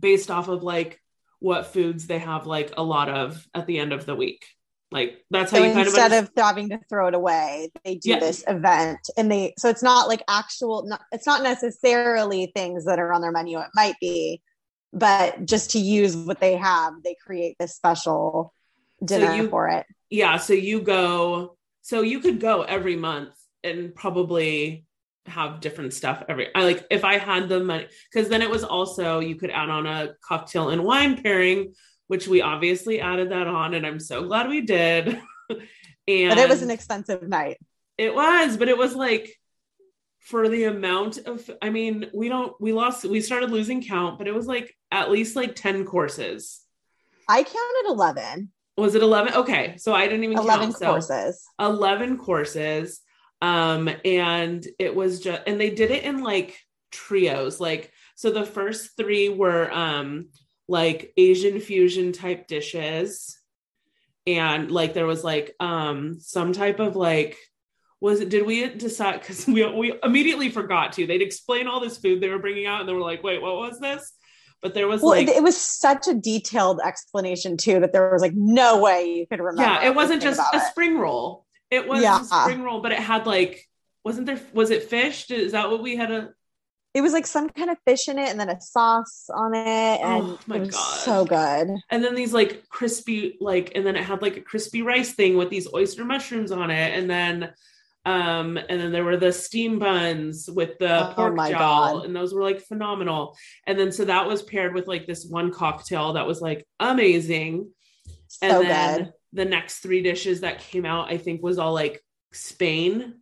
[0.00, 1.00] based off of like
[1.40, 4.44] what foods they have like a lot of at the end of the week.
[4.90, 7.70] Like that's how So you kind of instead under- of having to throw it away,
[7.84, 8.20] they do Yeah.
[8.20, 10.86] this event, and they so it's not like actual.
[10.86, 13.58] Not, it's not necessarily things that are on their menu.
[13.58, 14.40] It might be,
[14.92, 18.54] but just to use what they have, they create this special
[19.04, 19.86] dinner you- for it.
[20.10, 24.84] yeah so you go so you could go every month and probably
[25.28, 28.64] have different stuff every i like if i had the money because then it was
[28.64, 31.72] also you could add on a cocktail and wine pairing
[32.08, 35.20] which we obviously added that on and i'm so glad we did and
[36.30, 37.58] But it was an expensive night.
[37.96, 39.34] it was but it was like
[40.20, 44.26] for the amount of i mean we don't we lost we started losing count but
[44.28, 46.60] it was like at least like 10 courses
[47.30, 48.52] I counted eleven.
[48.78, 51.44] was it 11 okay so i didn't even Eleven count, so- courses.
[51.60, 53.00] 11 courses
[53.40, 56.58] um and it was just and they did it in like
[56.90, 60.28] trios like so the first three were um
[60.66, 63.38] like asian fusion type dishes
[64.26, 67.36] and like there was like um some type of like
[68.00, 71.98] was it did we decide because we, we immediately forgot to they'd explain all this
[71.98, 74.12] food they were bringing out and they were like wait what was this
[74.60, 78.20] but there was Well, like it, was such a detailed explanation too that there was
[78.22, 79.62] like no way you could remember.
[79.62, 80.62] yeah it wasn't just a it.
[80.64, 82.20] spring roll it was Yeah.
[82.20, 83.64] a spring roll but it had like
[84.04, 86.30] wasn't there was it fish is that what we had a
[86.94, 90.00] it was like some kind of fish in it and then a sauce on it
[90.00, 90.98] and Oh my it was God.
[91.00, 94.82] so good and then these like crispy like and then it had like a crispy
[94.82, 97.52] rice thing with these oyster mushrooms on it and then
[98.06, 102.04] um and then there were the steam buns with the Oh pork jowl God.
[102.06, 105.52] and those were like phenomenal and then so that was paired with like this one
[105.52, 107.70] cocktail that was like amazing
[108.40, 111.72] and so then good the next three dishes that came out i think was all
[111.72, 113.14] like spain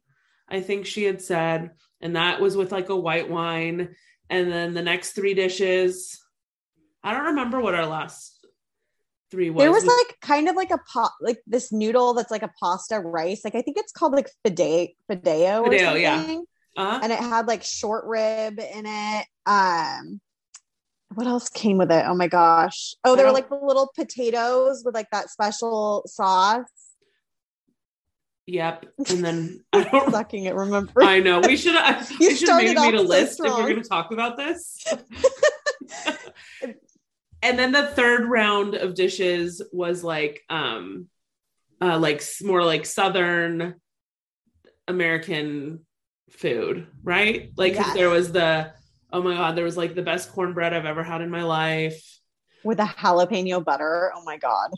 [0.48, 1.72] i think she had said.
[2.00, 3.94] And that was with like a white wine.
[4.28, 6.20] And then the next three dishes
[7.02, 8.44] i don't remember what our last
[9.30, 9.62] three was.
[9.62, 13.00] There was like kind of like a pot like this noodle that's like a pasta
[13.00, 13.44] rice.
[13.44, 16.16] Like i think it's called like fideo fideo yeah.
[16.16, 16.44] something.
[16.76, 19.26] Uh, and it had like short rib in it.
[19.46, 20.20] Um
[21.16, 22.04] what else came with it?
[22.06, 22.94] Oh my gosh.
[23.04, 26.64] Oh there were like the little potatoes with like that special sauce.
[28.48, 31.02] Yep and then i don't sucking it remember?
[31.02, 31.40] I know.
[31.40, 33.88] We should have You we should have made a so list if we're going to
[33.88, 34.84] talk about this.
[37.42, 41.06] And then the third round of dishes was like um
[41.80, 43.74] uh like more like southern
[44.88, 45.86] american
[46.30, 47.52] food right?
[47.56, 47.94] Like Yes.
[47.94, 48.72] there was the
[49.12, 52.20] oh my god there was like the best cornbread i've ever had in my life.
[52.64, 54.12] With a jalapeno butter?
[54.14, 54.70] Oh my god.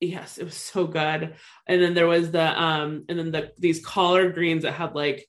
[0.00, 1.34] Yes it was so good.
[1.66, 5.26] And then there was the um and then the these collard greens that had like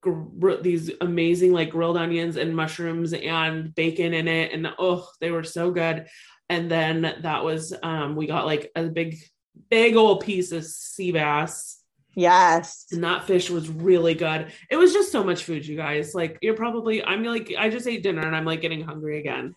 [0.00, 4.52] gr- these amazing like grilled onions and mushrooms and bacon in it.
[4.52, 6.06] And oh they were so good.
[6.48, 9.16] And then that was um we got like a big
[9.70, 11.77] big old piece of sea bass
[12.18, 16.14] yes and that fish was really good it was just so much food you guys
[16.14, 19.54] like you're probably i'm like i just ate dinner and i'm like getting hungry again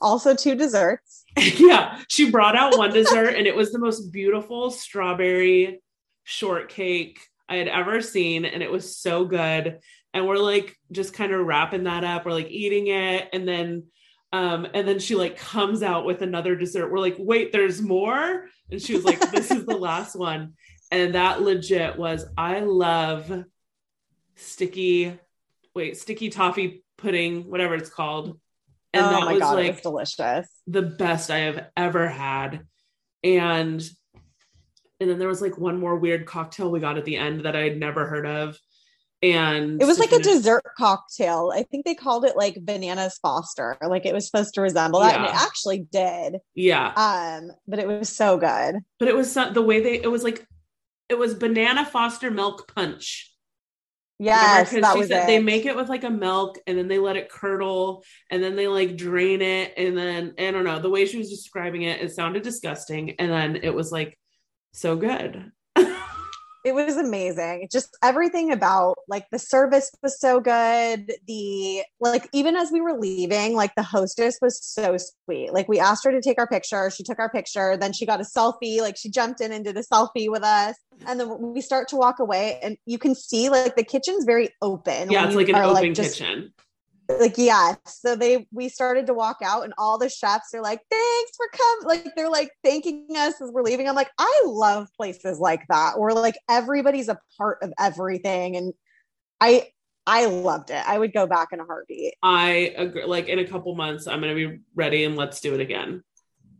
[0.00, 1.24] also two desserts
[1.58, 5.80] yeah, she brought out one dessert and it was the most beautiful strawberry
[6.22, 8.44] shortcake I had ever seen.
[8.44, 9.80] And it was so good.
[10.12, 12.24] And we're like just kind of wrapping that up.
[12.24, 13.28] We're like eating it.
[13.32, 13.84] And then
[14.32, 16.90] um, and then she like comes out with another dessert.
[16.90, 18.46] We're like, wait, there's more.
[18.70, 20.54] And she was like, this is the last one.
[20.90, 23.44] And that legit was, I love
[24.36, 25.18] sticky,
[25.74, 28.38] wait, sticky toffee pudding, whatever it's called.
[28.92, 32.66] And oh that my was god like was delicious the best I have ever had.
[33.22, 33.82] And
[35.00, 37.56] and then there was like one more weird cocktail we got at the end that
[37.56, 38.56] I had never heard of.
[39.22, 41.50] And It was like a dessert cocktail.
[41.52, 43.76] I think they called it like bananas Foster.
[43.82, 46.36] Like it was supposed to resemble that, and it actually did.
[46.54, 46.92] Yeah.
[46.94, 48.80] Um, but it was so good.
[48.98, 50.46] But it was so- the way they it was like
[51.08, 53.30] it was banana foster milk punch.
[54.18, 54.70] Yes, Remember?
[54.70, 55.26] 'Cause that she was said it.
[55.26, 58.54] they make it with like a milk and then they let it curdle and then
[58.54, 62.00] they like drain it and then I don't know the way she was describing it
[62.00, 64.16] it sounded disgusting and then it was like
[64.72, 65.50] so good.
[66.64, 67.68] It was amazing.
[67.70, 71.12] Just everything about like the service was so good.
[71.26, 75.52] The like even as we were leaving, like the hostess was so sweet.
[75.52, 78.20] Like we asked her to take our picture, she took our picture, then she got
[78.20, 80.76] a selfie, like she jumped in and did a selfie with us.
[81.06, 84.48] And then we start to walk away and you can see like the kitchen's very
[84.62, 85.10] open.
[85.10, 86.52] yeah, it's like an are, open just- kitchen.
[87.08, 90.80] Like yeah so they we started to walk out and all the chefs are like
[90.90, 94.88] thanks for coming like they're like thanking us as we're leaving i'm like i love
[94.96, 98.72] places like that where like everybody's a part of everything and
[99.40, 99.66] i
[100.06, 103.04] i loved it i would go back in a heartbeat I agree.
[103.04, 106.02] Like in a couple months, I'm gonna be ready and let's do it again.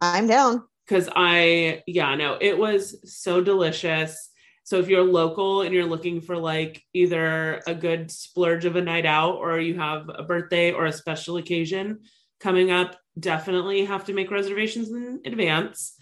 [0.03, 4.31] i'm down Cause I, yeah, no, it was so delicious.
[4.65, 8.83] So if you're local and you're looking for like either a good splurge of a
[8.83, 12.01] night out or you have a birthday or a special occasion
[12.41, 15.95] coming up, definitely have to make reservations in advance.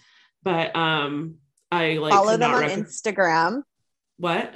[0.43, 1.35] But um
[1.71, 3.63] I like follow them on rec- instagram
[4.17, 4.53] what?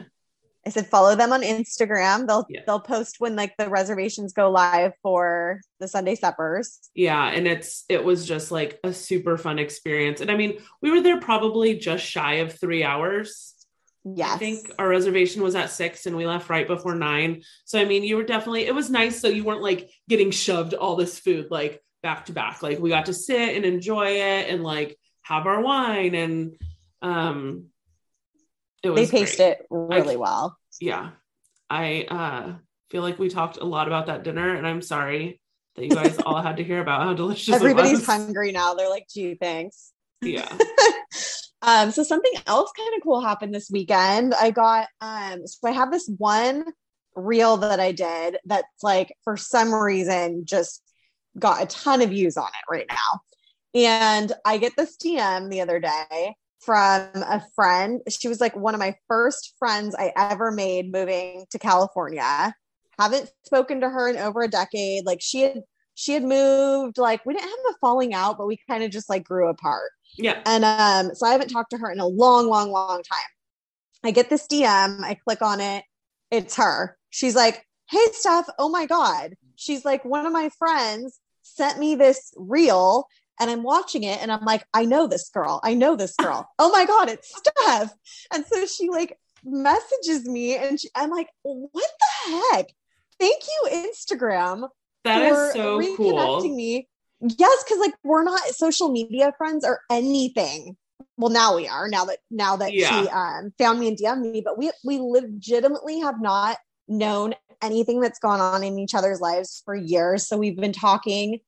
[0.66, 2.62] i said follow them on instagram they'll Yeah.
[2.68, 7.86] they'll post when like the reservations go live for the sunday suppers Yeah, and it's
[7.90, 10.22] it was just like a super fun experience.
[10.22, 13.54] And I mean, we were there probably just shy of 3 hours.
[14.16, 17.42] Yes I think our reservation was at 6 and we left right before 9.
[17.66, 20.74] So I mean, you were definitely it was nice so you weren't like getting shoved
[20.74, 22.62] all this food like back to back.
[22.64, 26.56] Like we got to sit and enjoy it and like have our wine and
[27.02, 27.66] um
[28.84, 29.10] it was.
[29.10, 29.48] they paced great.
[29.58, 31.10] it really well Yeah.
[31.70, 32.54] I uh
[32.90, 35.42] feel like we talked a lot about that dinner and I'm sorry
[35.76, 38.90] that you guys all had to hear about how delicious it everybody's hungry now they're
[38.90, 39.92] like gee thanks
[40.22, 40.48] Yeah.
[41.68, 45.72] um so something else kind of cool happened this weekend i got um so i
[45.72, 46.66] have this one
[47.16, 50.82] reel that i did that's like for some reason just
[51.38, 55.62] got a ton of views on it right now and i get this dm the
[55.62, 60.52] other day from a friend she was like one of my first friends i ever
[60.52, 62.52] made moving to california
[63.00, 65.06] haven't spoken to her in over a decade.
[65.06, 65.62] Like she had
[65.96, 69.10] she had moved, like we didn't have a falling out, but we kind of just
[69.10, 69.92] like grew apart.
[70.18, 70.42] Yeah.
[70.46, 73.20] And um, so I haven't talked to her in a long, long, long time.
[74.04, 75.84] I get this DM, I click on it,
[76.32, 76.98] it's her.
[77.10, 79.36] She's like, Hey Steph, oh my God.
[79.56, 83.08] She's like, one of my friends sent me this reel
[83.40, 85.60] and I'm watching it and I'm like, I know this girl.
[85.64, 86.48] I know this girl.
[86.60, 87.94] oh my God, it's Steph.
[88.34, 92.68] And so she like messages me and she, I'm like, what the heck?
[93.20, 94.68] Thank you, Instagram.
[95.04, 96.50] That is so cool.
[96.50, 96.88] me.
[97.22, 100.78] Yes, because like we're not social media friends or anything.
[101.18, 101.88] Well, now we are.
[101.88, 103.04] Now that now that yeah.
[103.04, 106.58] she um, found me and DM'd me, but we we legitimately have not
[106.88, 110.28] known anything that's gone on in each other's lives for years.
[110.28, 111.40] So we've been talking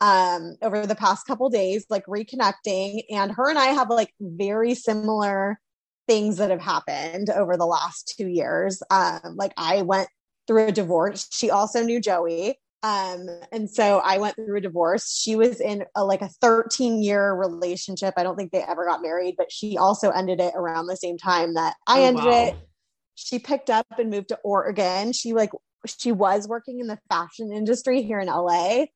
[0.00, 4.74] um over the past couple days like reconnecting and her and I have like very
[4.74, 5.58] similar
[6.06, 10.08] things that have happened over the last 2 years um like I went
[10.46, 15.12] through a divorce she also knew Joey um and so I went through a divorce.
[15.12, 18.14] She was in a, like a 13 year relationship.
[18.16, 21.18] I don't think they ever got married but she also ended it around the same
[21.18, 22.46] time that I oh, ended wow.
[22.46, 22.56] it
[23.14, 25.12] she picked up and moved to Oregon.
[25.12, 25.50] She like
[25.86, 28.86] she was working in the fashion industry here in LA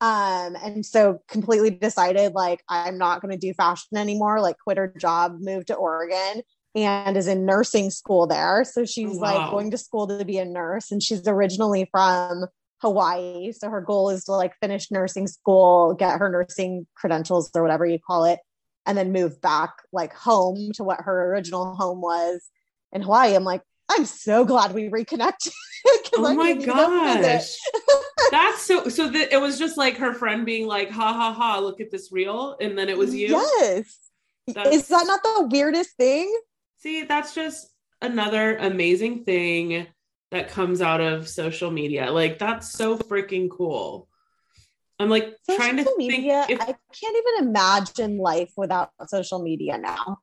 [0.00, 4.76] um and so completely decided like i'm not going to do fashion anymore like quit
[4.76, 6.42] her job moved to oregon
[6.74, 8.64] and is in nursing school there.
[8.64, 9.34] So she's wow.
[9.34, 12.46] like going to school to be a nurse and she's originally from
[12.84, 13.52] hawaii.
[13.52, 17.86] So her goal is to like finish nursing school get her nursing credentials or whatever
[17.86, 18.38] you call it
[18.86, 22.42] and then move back like home to what her original home was
[22.92, 23.34] in hawaii.
[23.34, 25.52] I'm like i'm so glad we reconnected
[26.16, 27.54] oh I my gosh.
[28.30, 31.58] That's so so that it was just like her friend being like ha ha ha
[31.58, 33.28] look at this reel and then it was you?
[33.28, 33.98] Yes.
[34.46, 36.34] That's, is that not the weirdest thing?
[36.78, 37.68] See that's just
[38.00, 39.86] another amazing thing
[40.34, 42.10] that comes out of social media.
[42.10, 44.08] Like that's so freaking cool.
[44.98, 49.78] I'm like social trying to media if, i can't even imagine life without social media
[49.78, 50.18] now.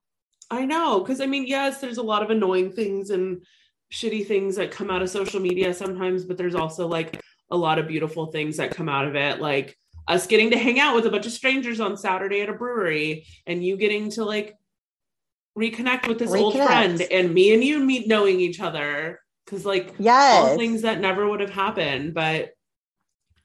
[0.50, 3.42] I know because i mean yes there's a lot of annoying things and
[3.92, 7.80] shitty things that come out of social media sometimes, but there's also like a lot
[7.80, 11.06] of beautiful things that come out of it, like us getting to hang out with
[11.06, 14.58] a bunch of strangers on Saturday at a brewery and you getting to like
[15.58, 16.42] reconnect with this reconnect.
[16.42, 19.20] old friend and me and you meet knowing each other
[19.52, 20.44] because like yes.
[20.44, 22.52] all things that never would have happened but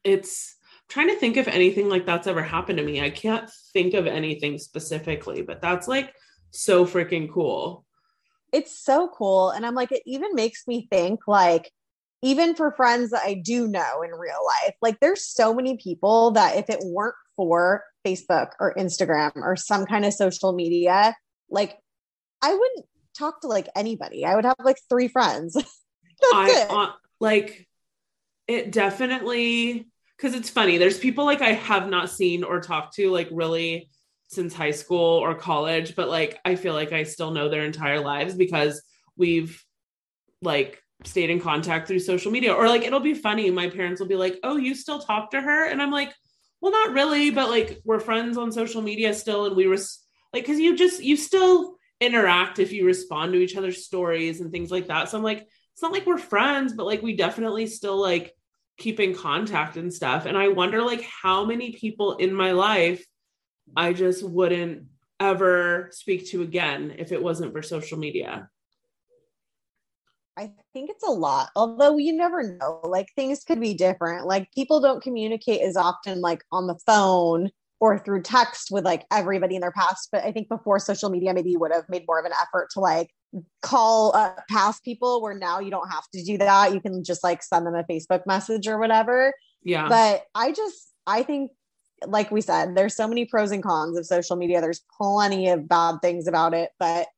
[0.04, 3.50] it's I'm trying to think if anything like that's ever happened to me i can't
[3.72, 6.14] think of anything specifically but that's like
[6.52, 7.86] so freaking cool
[8.52, 9.50] it's so cool.
[9.50, 11.70] And I'm like, it even makes me think like,
[12.22, 16.30] even for friends that I do know in real life, like there's so many people
[16.32, 21.14] that if it weren't for Facebook or Instagram or some kind of social media,
[21.50, 21.76] like
[22.42, 22.86] I wouldn't
[23.16, 24.24] talk to like anybody.
[24.24, 25.56] I would have like three friends.
[26.22, 27.66] I uh, like
[28.48, 29.86] it definitely
[30.16, 30.78] because it's funny.
[30.78, 33.90] There's people like I have not seen or talked to like really
[34.28, 38.00] since high school or college, but like I feel like I still know their entire
[38.00, 38.82] lives because
[39.16, 39.62] we've
[40.42, 42.54] like stayed in contact through social media.
[42.54, 43.50] Or like it'll be funny.
[43.50, 45.66] My parents will be like, Oh, you still talk to her?
[45.68, 46.12] And I'm like,
[46.60, 49.46] Well, not really, but like we're friends on social media still.
[49.46, 53.56] And we were like, because you just, you still interact if you respond to each
[53.56, 55.08] other's stories and things like that.
[55.08, 55.46] So I'm like,
[55.76, 58.32] it's not like we're friends, but like we definitely still like
[58.78, 60.24] keep in contact and stuff.
[60.24, 63.04] And I wonder like how many people in my life
[63.76, 64.84] I just wouldn't
[65.20, 68.48] ever speak to again if it wasn't for social media.
[70.38, 72.80] I think it's a lot, although you never know.
[72.82, 74.26] Like things could be different.
[74.26, 77.50] Like people don't communicate as often, like on the phone
[77.80, 80.08] or through text with like everybody in their past.
[80.10, 82.70] But I think before social media, maybe you would have made more of an effort
[82.72, 83.10] to like
[83.62, 86.72] call uh, past people where now you don't have to do that.
[86.72, 89.32] You can just like send them a Facebook message or whatever.
[89.62, 89.88] Yeah.
[89.88, 91.50] But I just, I think
[92.06, 94.60] like we said, there's so many pros and cons of social media.
[94.60, 97.08] There's plenty of bad things about it, but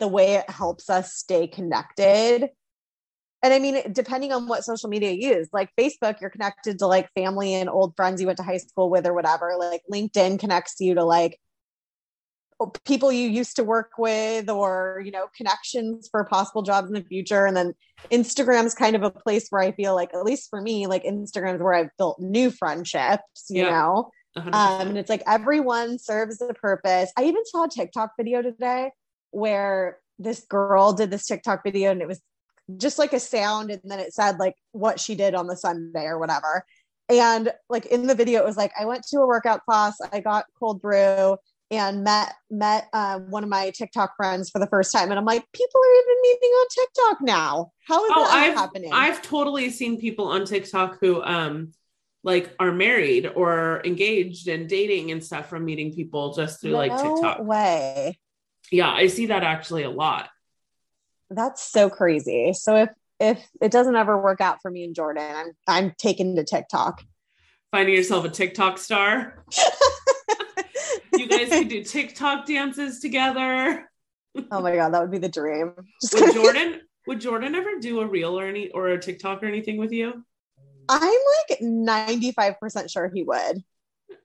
[0.00, 2.48] the way it helps us stay connected.
[3.42, 6.86] And I mean, depending on what social media you use, like Facebook, you're connected to
[6.86, 9.54] like family and old friends you went to high school with or whatever.
[9.58, 11.38] Like LinkedIn connects you to like
[12.84, 17.02] people you used to work with or you know connections for possible jobs in the
[17.02, 17.46] future.
[17.46, 17.74] And then
[18.10, 21.62] instagram's kind of a place where i feel like at least for me like instagram's
[21.62, 24.10] where i've built new friendships you yeah, know?
[24.36, 24.52] 100%.
[24.52, 27.10] um and it's like everyone serves a purpose.
[27.16, 28.90] I even saw a tiktok video today
[29.30, 32.20] where this girl did this tiktok video and it was
[32.76, 36.04] just like a sound and then it said like what she did on the sunday
[36.04, 36.64] or whatever.
[37.08, 40.20] And like in the video it was like i went to a workout class i
[40.20, 41.36] got cold brew
[41.76, 45.24] and met met uh, one of my TikTok friends for the first time, and I'm
[45.24, 47.72] like, people are even meeting on TikTok now.
[47.86, 48.92] How is oh, that I've, happening?
[48.92, 51.72] I've totally seen people on TikTok who um
[52.24, 56.78] like are married or engaged and dating and stuff from meeting people just through no
[56.78, 57.44] like TikTok.
[57.44, 58.18] Way.
[58.72, 60.30] Yeah, I see that actually a lot.
[61.30, 62.52] That's so crazy.
[62.54, 66.34] So if if it doesn't ever work out for me and Jordan, I'm I'm taken
[66.36, 67.02] to TikTok.
[67.70, 69.44] Finding yourself a TikTok star.
[71.36, 73.90] guys could do TikTok dances together.
[74.50, 75.74] oh my god, that would be the dream.
[76.12, 79.76] would Jordan would Jordan ever do a reel or any or a TikTok or anything
[79.76, 80.24] with you?
[80.88, 81.00] I'm
[81.50, 83.62] like 95% sure he would.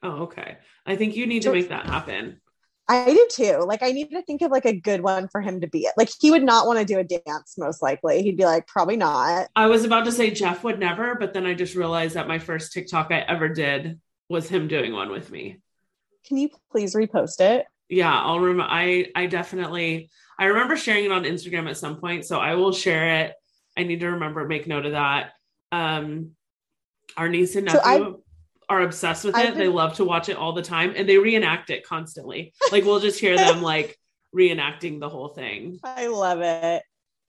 [0.04, 0.58] Oh, okay.
[0.86, 2.42] I think you need to make that happen.
[2.90, 3.64] I do too.
[3.68, 5.94] Like I need to think of like a good one for him to be it.
[5.96, 8.24] Like he would not want to do a dance, most likely.
[8.24, 9.48] He'd be like, probably not.
[9.56, 12.40] I was about to say Jeff would never, but then I just realized that my
[12.40, 15.60] first TikTok I ever did was him doing one with me.
[16.28, 17.66] Can you please repost it?
[17.90, 18.72] Yeah, I'll remember.
[18.72, 22.72] I I definitely I remember sharing it on Instagram at some point, so I will
[22.72, 23.34] share it.
[23.78, 25.32] I need to remember make note of that.
[25.72, 26.32] Um,
[27.18, 28.24] our niece and nephew so
[28.70, 29.50] are obsessed with it.
[29.50, 32.54] Been, they love to watch it all the time, and they reenact it constantly.
[32.72, 33.98] like we'll just hear them like
[34.36, 35.80] reenacting the whole thing.
[35.84, 36.84] I love it.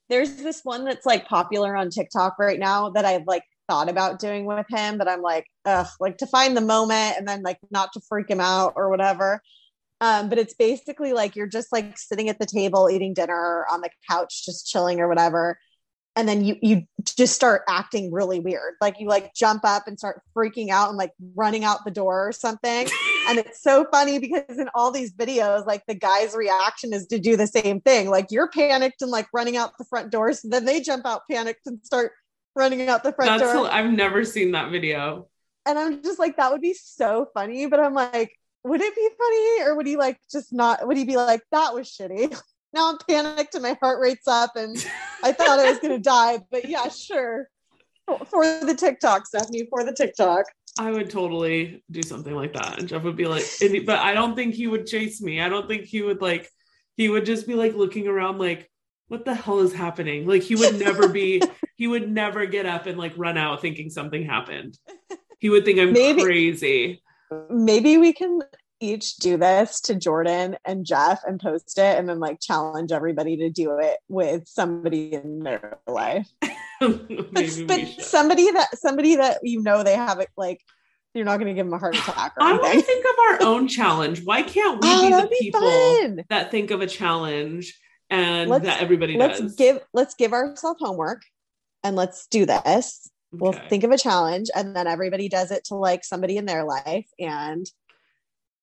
[0.09, 4.18] There's this one that's like popular on TikTok right now that I've like thought about
[4.18, 7.59] doing with him, but I'm like, ugh, like to find the moment and then like
[7.71, 9.41] not to freak him out or whatever.
[10.01, 13.81] Um, but it's basically like you're just like sitting at the table eating dinner on
[13.81, 15.57] the couch, just chilling or whatever.
[16.16, 18.75] And then you you just start acting really weird.
[18.81, 22.27] Like you like jump up and start freaking out and like running out the door
[22.27, 22.89] or something.
[23.29, 27.21] and it's so funny because in all these videos, like the guy's reaction is to
[27.21, 28.11] do the same thing.
[28.11, 30.33] Like you're panicked and like running out the front door.
[30.33, 32.12] So then they jump out panicked and start
[32.57, 33.68] running out the front That's door.
[33.70, 35.28] I've never seen that video.
[35.66, 37.66] And I'm just like, that would be so funny.
[37.66, 38.32] But I'm like,
[38.64, 40.86] would it be funny or would he like just not?
[40.86, 42.38] Would he be like, that was shitty?
[42.72, 44.76] now I'm panicked and my heart rate's up and
[45.24, 46.40] I thought I was going to die.
[46.51, 47.48] But yeah, sure.
[48.26, 50.46] For the TikTok, Stephanie, for the TikTok.
[50.78, 52.78] I would totally do something like that.
[52.78, 53.44] And Jeff would be like,
[53.86, 55.40] but I don't think he would chase me.
[55.40, 56.48] I don't think he would like,
[56.96, 58.70] he would just be like looking around like,
[59.09, 60.26] what the hell is happening?
[60.26, 61.42] Like he would never be,
[61.81, 64.78] he would never get up and like run out thinking something happened.
[65.39, 67.03] He would think I'm maybe, crazy.
[67.49, 68.41] Maybe we can
[68.81, 73.39] each do this to Jordan and Jeff and post it and then like challenge everybody
[73.39, 76.28] to do it with somebody in their life.
[76.43, 77.49] but,
[77.99, 80.61] somebody that somebody that you know they have it like
[81.14, 82.35] you're not going to give them a heart attack.
[82.39, 84.22] I want to think of our own challenge.
[84.22, 86.24] Why can't we oh, be the be people fun.
[86.28, 89.57] that think of a challenge and let's, that everybody let's does.
[89.57, 91.22] give let's give ourselves homework
[91.83, 93.11] and let's do this.
[93.33, 93.41] Okay.
[93.41, 96.64] We'll think of a challenge and then everybody does it to like somebody in their
[96.64, 97.66] life and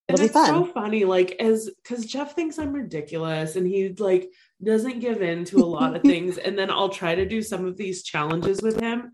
[0.08, 0.44] it'll and be fun.
[0.44, 4.30] It's so funny, like as because Jeff thinks I'm ridiculous and he like
[4.64, 6.38] doesn't give in to a lot of things.
[6.38, 9.14] And then I'll try to do some of these challenges with him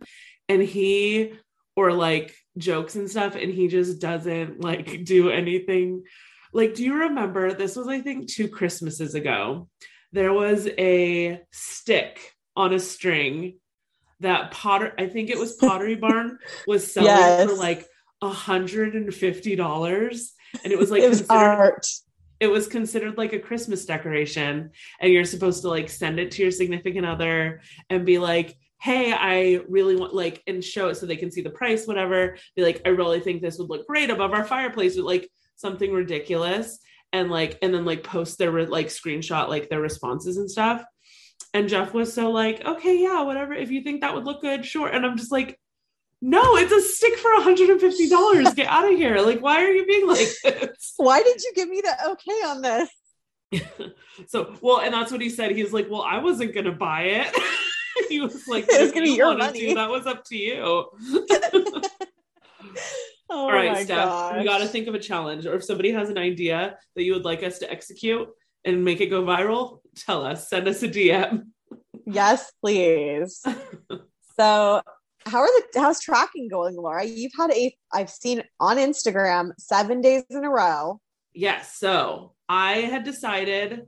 [0.49, 1.33] and he
[1.75, 6.03] or like jokes and stuff, and he just doesn't like do anything.
[6.51, 9.67] Like, do you remember this was I think two Christmases ago?
[10.13, 13.57] there was a stick on a string
[14.19, 17.49] that Potter, I think it was Pottery Barn, was selling yes.
[17.49, 17.85] for like
[18.21, 20.33] a hundred and fifty dollars,
[20.63, 21.85] and it was like it was art.
[22.39, 26.41] It was considered like a Christmas decoration, and you're supposed to like send it to
[26.41, 31.05] your significant other and be like, "Hey, I really want like," and show it so
[31.05, 32.37] they can see the price, whatever.
[32.55, 35.91] Be like, "I really think this would look great above our fireplace," with like something
[35.91, 36.79] ridiculous
[37.13, 40.83] and like and then like post their like screenshot like their responses and stuff
[41.53, 43.53] and jeff was so like okay yeah whatever.
[43.53, 44.87] If you think that would look good sure.
[44.87, 45.59] And i'm just like
[46.21, 49.19] no it's a stick for $150 get out of here.
[49.19, 50.93] Like why are you being like this?
[50.97, 52.89] Why did you give me the okay on this?
[54.27, 55.51] So well and that's what he said.
[55.51, 57.35] He's like well i wasn't gonna buy it.
[58.09, 59.67] He was like it was gonna be your money.
[59.67, 60.89] to, that was up to you.
[63.29, 64.37] Oh All right, Steph, gosh.
[64.37, 67.13] we got to think of a challenge, or if somebody has an idea that you
[67.13, 68.27] would like us to execute
[68.63, 70.49] and make it go viral, tell us.
[70.49, 71.47] Send us a DM.
[72.05, 73.43] Yes, please.
[74.37, 74.81] so,
[75.25, 77.03] how are the how's tracking going, Laura?
[77.03, 80.99] You've had a I've seen on Instagram seven days in a row.
[81.33, 81.75] Yes.
[81.77, 83.87] So I had decided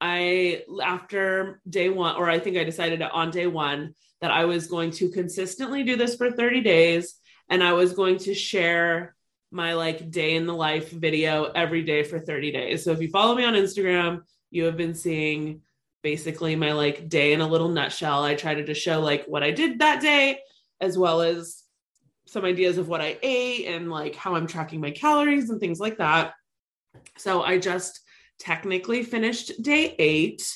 [0.00, 4.66] I after day one, or I think I decided on day one that I was
[4.66, 7.16] going to consistently do this for 30 days
[7.48, 9.14] and I was going to share
[9.50, 12.84] my like day in the life video every day for 30 days.
[12.84, 14.22] So if you follow me on Instagram,
[14.52, 15.62] you have been seeing
[16.02, 18.22] basically my like day in a little nutshell.
[18.22, 20.40] I try to just show like what I did that day
[20.80, 21.62] as well as
[22.26, 25.80] some ideas of what I ate and like how I'm tracking my calories and things
[25.80, 26.34] like that.
[27.16, 28.00] So I just
[28.38, 30.46] technically finished day eight.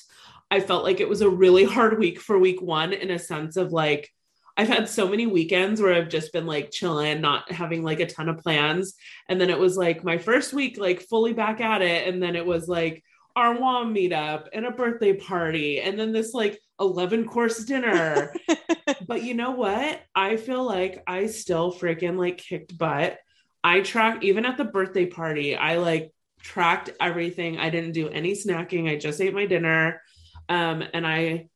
[0.50, 3.56] I felt like it was a really hard week for week one in a sense
[3.56, 4.10] of like,
[4.58, 8.06] I've had so many weekends where I've just been like chilling, not having like a
[8.06, 8.94] ton of plans.
[9.28, 12.08] And then it was like my first week, like fully back at it.
[12.08, 13.02] And then it was like
[13.36, 15.80] our WOM meetup and a birthday party.
[15.80, 18.34] And then this like 11 course dinner.
[19.06, 20.02] but you know what?
[20.14, 23.18] I feel like I still freaking like kicked butt.
[23.62, 27.58] I tracked, even at the birthday party, I like tracked everything.
[27.58, 28.90] I didn't do any snacking.
[28.90, 30.00] I just ate my dinner.
[30.48, 31.48] Um, and I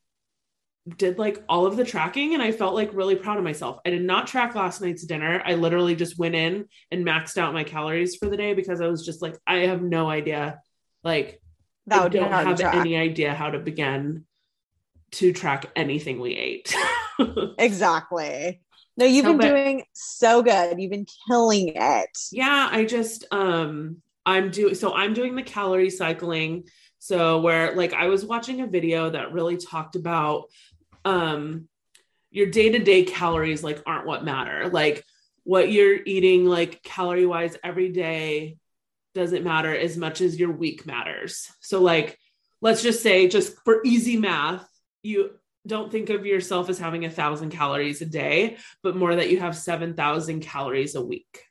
[0.96, 3.78] did like all of the tracking and I felt like really proud of myself.
[3.86, 5.42] I did not track last night's dinner.
[5.44, 8.88] I literally just went in and maxed out my calories for the day because I
[8.88, 10.60] was just like, I have no idea.
[11.04, 11.39] Like,
[11.90, 14.24] that I don't have any idea how to begin
[15.12, 16.74] to track anything we ate.
[17.58, 18.60] exactly.
[18.96, 20.80] No, you've been doing so good.
[20.80, 22.18] You've been killing it.
[22.32, 26.64] Yeah, I just um I'm doing so I'm doing the calorie cycling.
[26.98, 30.44] So where like I was watching a video that really talked about
[31.04, 31.68] um
[32.30, 35.04] your day-to-day calories like aren't what matter like
[35.44, 38.56] what you're eating like calorie wise every day
[39.14, 41.48] doesn't matter as much as your week matters.
[41.60, 42.18] So like
[42.60, 44.66] let's just say just for easy math
[45.02, 45.30] you
[45.66, 49.40] don't think of yourself as having a thousand calories a day but more that you
[49.40, 51.44] have 7000 calories a week.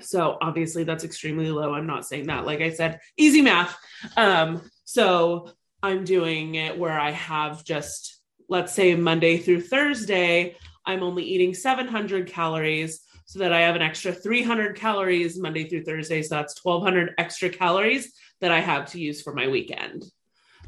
[0.00, 1.72] So obviously that's extremely low.
[1.72, 2.46] I'm not saying that.
[2.46, 3.76] Like i said easy math.
[4.16, 5.50] Um so
[5.82, 8.16] i'm doing it where i have just
[8.48, 13.82] let's say Monday through Thursday, I'm only eating 700 calories so that I have an
[13.82, 16.22] extra 300 calories Monday through Thursday.
[16.22, 20.04] So that's 1200 extra calories that I have to use for my weekend.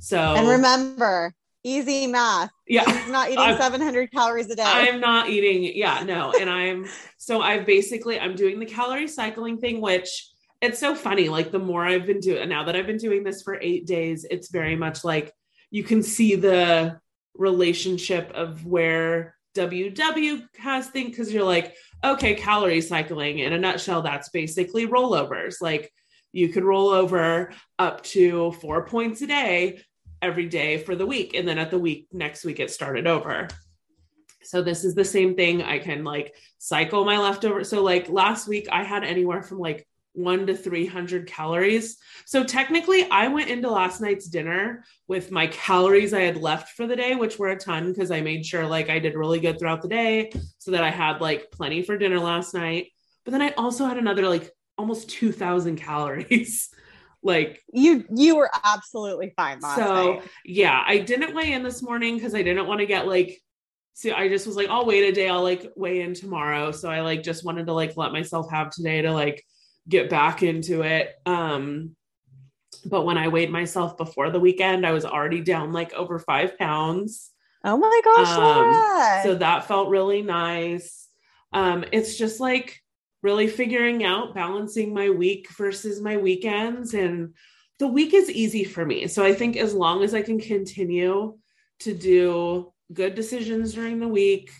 [0.00, 1.34] So, and remember,
[1.64, 2.50] easy math.
[2.66, 2.84] Yeah.
[2.84, 4.62] He's not eating I'm, 700 calories a day.
[4.64, 5.76] I'm not eating.
[5.76, 6.32] Yeah, no.
[6.38, 6.86] And I'm,
[7.16, 10.28] so I've basically, I'm doing the calorie cycling thing, which
[10.60, 11.28] it's so funny.
[11.28, 14.26] Like the more I've been doing, now that I've been doing this for eight days,
[14.30, 15.32] it's very much like
[15.70, 17.00] you can see the,
[17.38, 24.02] relationship of where WW has things because you're like, okay, calorie cycling in a nutshell,
[24.02, 25.60] that's basically rollovers.
[25.60, 25.92] Like
[26.32, 29.80] you could roll over up to four points a day
[30.20, 31.34] every day for the week.
[31.34, 33.48] And then at the week, next week, it started over.
[34.42, 35.62] So this is the same thing.
[35.62, 37.64] I can like cycle my leftover.
[37.64, 39.86] So like last week, I had anywhere from like
[40.18, 41.96] one to 300 calories.
[42.26, 46.86] So technically, I went into last night's dinner with my calories I had left for
[46.86, 49.58] the day, which were a ton because I made sure like I did really good
[49.58, 52.88] throughout the day so that I had like plenty for dinner last night.
[53.24, 56.68] But then I also had another like almost 2000 calories.
[57.22, 60.22] like you you were absolutely fine so night.
[60.44, 63.40] yeah i didn't weigh in this morning because i didn't want to get like
[63.94, 66.88] so i just was like i'll wait a day i'll like weigh in tomorrow so
[66.88, 69.44] i like just wanted to like let myself have today to like
[69.88, 71.14] get back into it.
[71.26, 71.96] Um,
[72.84, 76.58] but when I weighed myself before the weekend, I was already down like over five
[76.58, 77.30] pounds.
[77.64, 78.28] Oh my gosh.
[78.28, 81.08] Um, so that felt really nice.
[81.52, 82.80] Um, it's just like
[83.22, 86.94] really figuring out balancing my week versus my weekends.
[86.94, 87.34] And
[87.78, 89.08] the week is easy for me.
[89.08, 91.36] So I think as long as I can continue
[91.80, 94.50] to do good decisions during the week,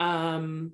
[0.00, 0.72] um,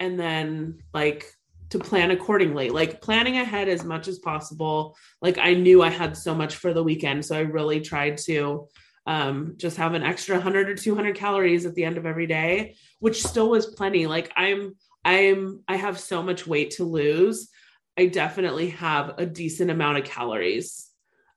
[0.00, 1.26] and then like
[1.70, 4.96] to plan accordingly like planning ahead as much as possible.
[5.20, 8.68] Like i knew i had so much for the weekend so i really tried to
[9.06, 12.74] um, just have an extra 100 or 200 calories at the end of every day
[13.00, 14.06] which still was plenty.
[14.06, 17.48] Like i'm i'm i have so much weight to lose.
[17.96, 20.88] I definitely have a decent amount of calories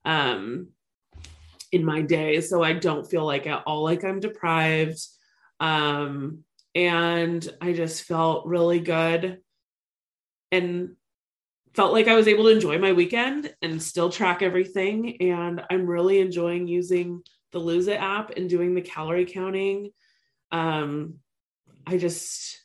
[0.06, 0.70] um
[1.72, 5.00] in my day so i don't feel like at all like i'm deprived.
[5.60, 9.40] Um and i just felt really good
[10.52, 10.95] and
[11.74, 15.22] felt like I was able to enjoy my weekend and still track everything.
[15.22, 19.91] And I'm really enjoying using the Lose It app and doing the calorie counting.
[20.52, 21.16] Um,
[21.88, 22.60] I just,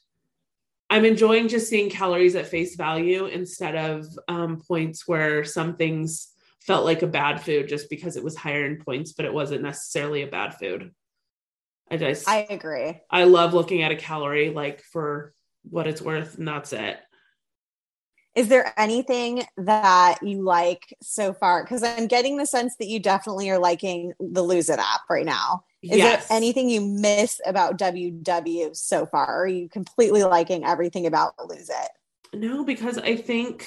[0.91, 6.33] I'm enjoying just seeing calories at face value instead of um, points where some things
[6.61, 9.63] felt like a bad food just because it was higher in points, but it wasn't
[9.63, 10.93] necessarily a bad food.
[11.89, 13.01] I just, I agree.
[13.09, 15.33] I love looking at a calorie like for
[15.63, 16.99] what it's worth, and that's it
[18.37, 21.65] is there anything that you like so far?
[21.65, 25.25] Because i'm getting the sense that you definitely are liking the lose it app right
[25.25, 25.65] now.
[25.83, 26.29] Is yes.
[26.29, 29.43] there anything you miss about ww so far?
[29.43, 31.91] Are you completely liking everything about lose it?
[32.39, 33.67] No because i think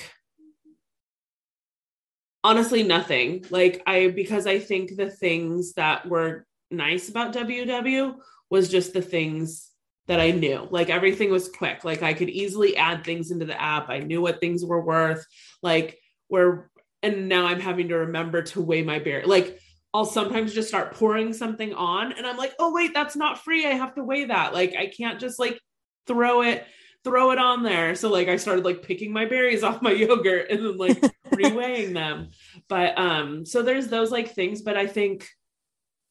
[2.43, 3.45] honestly nothing.
[3.49, 8.15] Like i because i think the things that were nice about ww
[8.51, 9.68] was just the things
[10.09, 10.67] that I knew.
[10.71, 11.85] Like everything was quick.
[11.85, 13.89] Like I could easily add things into the app.
[13.89, 15.23] I knew what things were worth.
[15.61, 16.71] Like where
[17.03, 19.21] and now I'm having to remember to weigh my beer.
[19.23, 19.59] Like
[19.93, 23.67] I'll sometimes just start pouring something on and I'm like, oh wait, that's not free.
[23.67, 24.51] I have to weigh that.
[24.51, 25.61] Like I can't just like
[26.07, 26.65] throw it,
[27.03, 27.93] throw it on there.
[27.93, 30.99] So like I started like picking my berries off my yogurt and then like
[31.29, 32.29] reweighing them.
[32.67, 35.29] But um, so there's those like things, but I think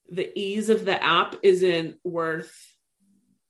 [0.08, 2.54] the ease of the app isn't worth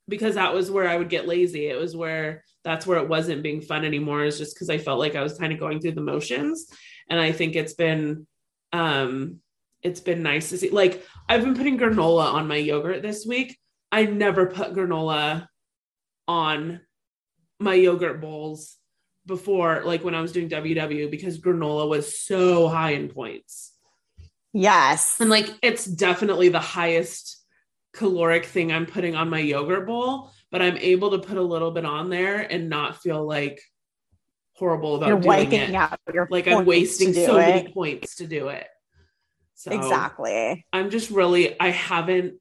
[0.08, 1.66] because that was where I would get lazy.
[1.66, 4.98] It was where that's where it wasn't being fun anymore, is just because I felt
[4.98, 6.66] like I was kind of going through the motions.
[7.08, 8.26] And I think it's been
[8.72, 9.40] um
[9.82, 10.70] it's been nice to see.
[10.70, 13.58] Like I've been putting granola on my yogurt this week.
[13.92, 15.46] I never put granola
[16.26, 16.80] on
[17.58, 18.76] my yogurt bowls
[19.26, 23.72] before, like when I was doing WW, because granola was so high in points.
[24.52, 25.16] Yes.
[25.20, 27.37] And like it's definitely the highest
[27.92, 31.70] caloric thing I'm putting on my yogurt bowl, but I'm able to put a little
[31.70, 33.60] bit on there and not feel like
[34.54, 35.74] horrible about You're doing wiping it.
[35.74, 35.98] out
[36.30, 37.46] like I'm wasting so it.
[37.46, 38.66] many points to do it.
[39.54, 40.66] So Exactly.
[40.72, 42.34] I'm just really I haven't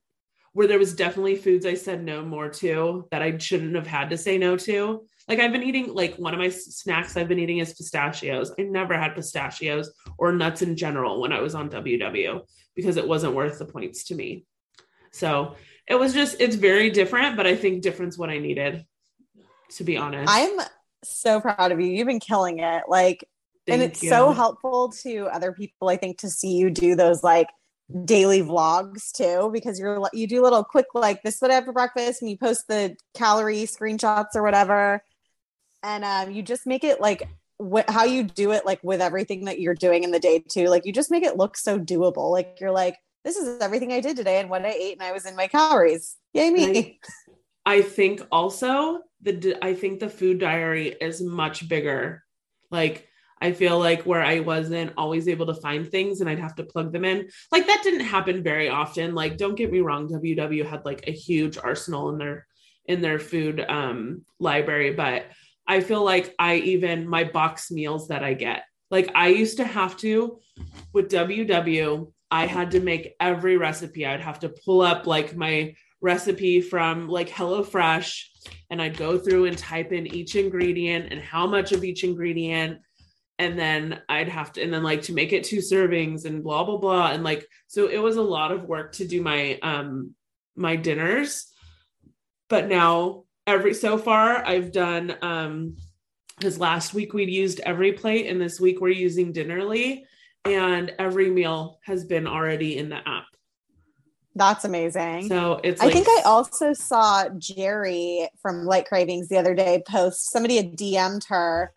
[0.54, 4.10] where there was definitely foods I said no more to that I shouldn't have had
[4.10, 5.06] to say no to.
[5.28, 8.52] Like I've been eating like one of my snacks I've been eating is pistachios.
[8.58, 12.42] I never had pistachios or nuts in general when I was on WW
[12.76, 14.46] because it wasn't worth the points to me.
[15.12, 15.56] So
[15.88, 18.86] it was just it's very different, but I think different's what I needed,
[19.72, 20.32] to be honest.
[20.32, 20.60] I'm
[21.04, 21.88] so proud of you.
[21.88, 22.84] You've been killing it.
[22.88, 23.28] Like,
[23.68, 24.10] and it's you.
[24.10, 27.48] so helpful to other people, I think, to see you do those like
[28.04, 31.66] daily vlogs too, because you're you do little quick like this is what I have
[31.66, 35.02] for breakfast, and you post the calorie screenshots or whatever,
[35.84, 37.28] and um, you just make it like
[37.62, 40.68] wh- how you do it, like with everything that you're doing in the day too.
[40.68, 42.32] Like you just make it look so doable.
[42.32, 42.98] Like you're like,
[43.28, 45.48] this is everything I did today and what I ate, and I was in my
[45.48, 46.16] calories.
[46.34, 47.00] Yay me!
[47.66, 52.24] I think also the I think the food diary is much bigger.
[52.72, 53.06] Like
[53.42, 56.64] I feel like where I wasn't always able to find things and I'd have to
[56.64, 57.28] plug them in.
[57.52, 59.14] Like that didn't happen very often.
[59.14, 62.48] Like don't get me wrong, WW had like a huge arsenal in their
[62.86, 65.26] in their food um library, but
[65.68, 68.64] I feel like I even my box meals that I get.
[68.90, 70.40] Like I used to have to
[70.94, 74.06] with WW, I had to make every recipe.
[74.06, 78.22] I'd have to pull up like my recipe from like HelloFresh
[78.70, 82.80] and I'd go through and type in each ingredient and how much of each ingredient.
[83.40, 86.64] And then I'd have to, and then like to make it two servings and blah,
[86.64, 87.12] blah, blah.
[87.12, 90.16] And like, so it was a lot of work to do my, um,
[90.56, 91.48] my dinners.
[92.50, 95.78] But now every, so far I've done, um,
[96.38, 100.04] because last week we'd used EveryPlate and this week we're using Dinnerly
[100.46, 103.26] and every meal has been already in the app.
[104.36, 105.28] That's amazing.
[105.30, 109.84] So it's I like, think I also saw Jerry from Light Cravings the other day
[109.88, 111.74] post somebody had DM'd her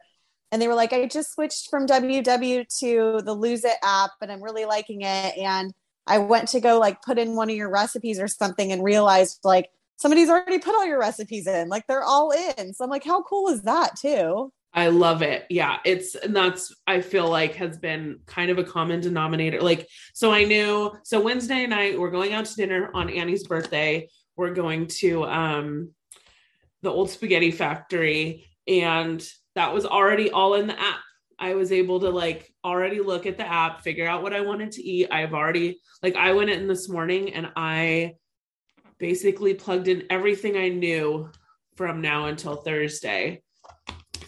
[0.53, 4.33] and they were like, I just switched from WW to the Lose It app and
[4.33, 5.39] I'm really liking it.
[5.39, 5.73] And
[6.07, 9.39] I went to go like put in one of your recipes or something and realized
[9.45, 12.75] like somebody's already put all your recipes in, like they're all in.
[12.75, 14.53] So I'm like, how cool is that too?
[14.73, 15.47] I love it.
[15.51, 19.61] Yeah, it's and that's I feel like has been kind of a common denominator.
[19.61, 24.09] Like, so I knew so Wednesday night we're going out to dinner on Annie's birthday.
[24.37, 25.91] We're going to um
[26.83, 31.01] the old spaghetti factory, and that was already all in the app.
[31.39, 34.73] I was able to like already look at the app, figure out what I wanted
[34.73, 35.09] to eat.
[35.11, 38.15] I've already like I went in this morning and I
[38.99, 41.29] basically plugged in everything I knew
[41.75, 43.43] from now until Thursday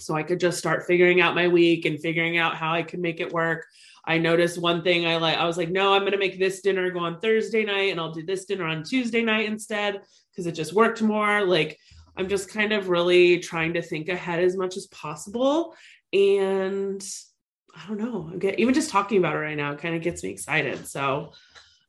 [0.02, 3.00] so I could just start figuring out my week and figuring out how I could
[3.00, 3.66] make it work.
[4.04, 6.60] I noticed one thing I like, I was like, no, I'm going to make this
[6.60, 10.46] dinner go on Thursday night and I'll do this dinner on Tuesday night instead because
[10.46, 11.44] it just worked more.
[11.44, 11.78] Like,
[12.16, 15.74] I'm just kind of really trying to think ahead as much as possible.
[16.12, 17.02] And
[17.74, 20.22] I don't know, I get, even just talking about it right now kind of gets
[20.22, 20.86] me excited.
[20.86, 21.32] So,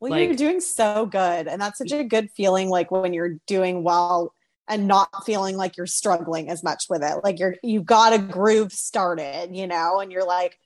[0.00, 1.48] Well, Like- you're doing so good.
[1.48, 4.34] And that's such a good feeling like when you're doing well
[4.68, 7.22] and not feeling like you're struggling as much with it.
[7.22, 10.58] Like you're you've got a groove started, you know, and you're like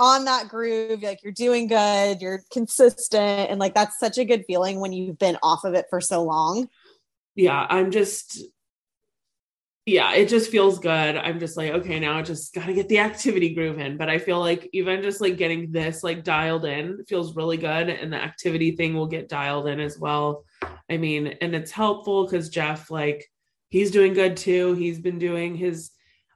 [0.00, 4.44] on that groove, like you're doing good, you're consistent, and like that's such a good
[4.46, 6.68] feeling when you've been off of it for so long.
[7.34, 8.42] yeah, I'm just,
[9.86, 11.16] yeah, it just feels good.
[11.16, 13.98] I'm just like, okay, now I just got to get the activity groove in.
[13.98, 17.90] But I feel like even just like getting this like dialed in feels really good.
[17.90, 20.44] And the activity thing will get dialed in as well.
[20.90, 23.26] I mean, and it's helpful because Jeff, like,
[23.68, 24.74] he's doing good too.
[24.74, 25.90] He's been doing his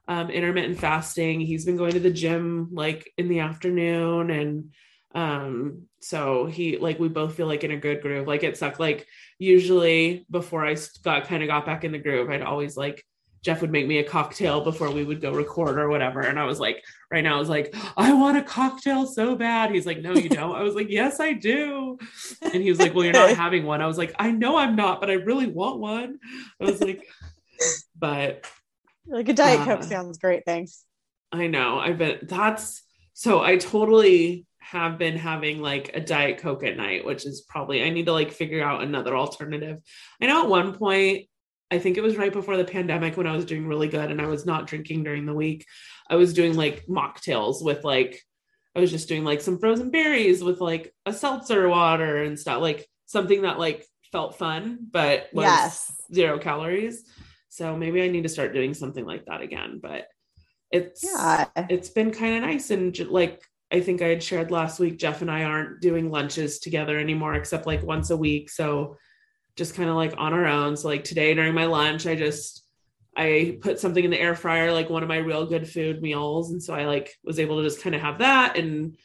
[0.07, 1.39] um, intermittent fasting.
[1.39, 4.29] He's been going to the gym like in the afternoon.
[4.29, 4.73] And
[5.15, 8.27] um, so he, like, we both feel like in a good groove.
[8.27, 8.79] Like, it sucked.
[8.79, 9.07] Like,
[9.39, 13.03] usually before I got kind of got back in the groove, I'd always like
[13.41, 16.21] Jeff would make me a cocktail before we would go record or whatever.
[16.21, 19.71] And I was like, right now, I was like, I want a cocktail so bad.
[19.71, 20.55] He's like, no, you don't.
[20.55, 21.97] I was like, yes, I do.
[22.41, 23.81] And he was like, well, you're not having one.
[23.81, 26.19] I was like, I know I'm not, but I really want one.
[26.59, 27.07] I was like,
[27.97, 28.45] but
[29.07, 30.43] like a Diet uh, Coke sounds great.
[30.45, 30.83] Thanks.
[31.31, 31.79] I know.
[31.79, 32.83] I've been, that's
[33.13, 37.83] so I totally have been having like a Diet Coke at night, which is probably,
[37.83, 39.79] I need to like figure out another alternative.
[40.21, 41.28] I know at one point,
[41.71, 44.21] I think it was right before the pandemic when I was doing really good and
[44.21, 45.65] I was not drinking during the week.
[46.09, 48.21] I was doing like mocktails with like,
[48.75, 52.61] I was just doing like some frozen berries with like a seltzer water and stuff,
[52.61, 55.91] like something that like felt fun, but was yes.
[56.13, 57.03] zero calories.
[57.49, 59.79] So maybe I need to start doing something like that again.
[59.81, 60.07] But
[60.71, 61.45] it's yeah.
[61.55, 63.41] it's been kind of nice and like
[63.71, 67.35] I think I had shared last week, Jeff and I aren't doing lunches together anymore,
[67.35, 68.49] except like once a week.
[68.49, 68.97] So
[69.59, 70.75] just kind of like on our own.
[70.75, 72.63] So like today during my lunch, I just
[73.15, 76.51] I put something in the air fryer, like one of my real good food meals.
[76.51, 78.57] And so I like was able to just kind of have that.
[78.57, 78.97] And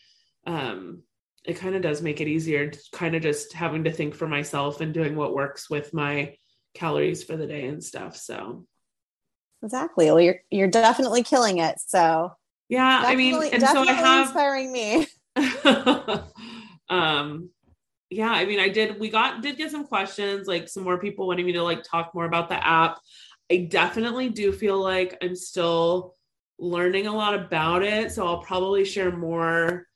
[0.46, 1.02] um
[1.44, 4.80] it kind of does make it easier kind of just having to think for myself
[4.80, 6.36] and doing what works with my
[6.72, 8.16] calories for the day and stuff.
[8.16, 8.64] So
[9.62, 10.06] exactly.
[10.06, 11.80] Well, you're you're definitely killing it.
[11.84, 12.32] So
[12.68, 15.06] yeah, I mean, and so I have inspiring me.
[16.88, 17.50] um
[18.14, 19.00] yeah, I mean, I did.
[19.00, 22.14] We got did get some questions, like some more people wanting me to like talk
[22.14, 23.00] more about the app.
[23.50, 26.14] I definitely do feel like I'm still
[26.58, 29.88] learning a lot about it, so I'll probably share more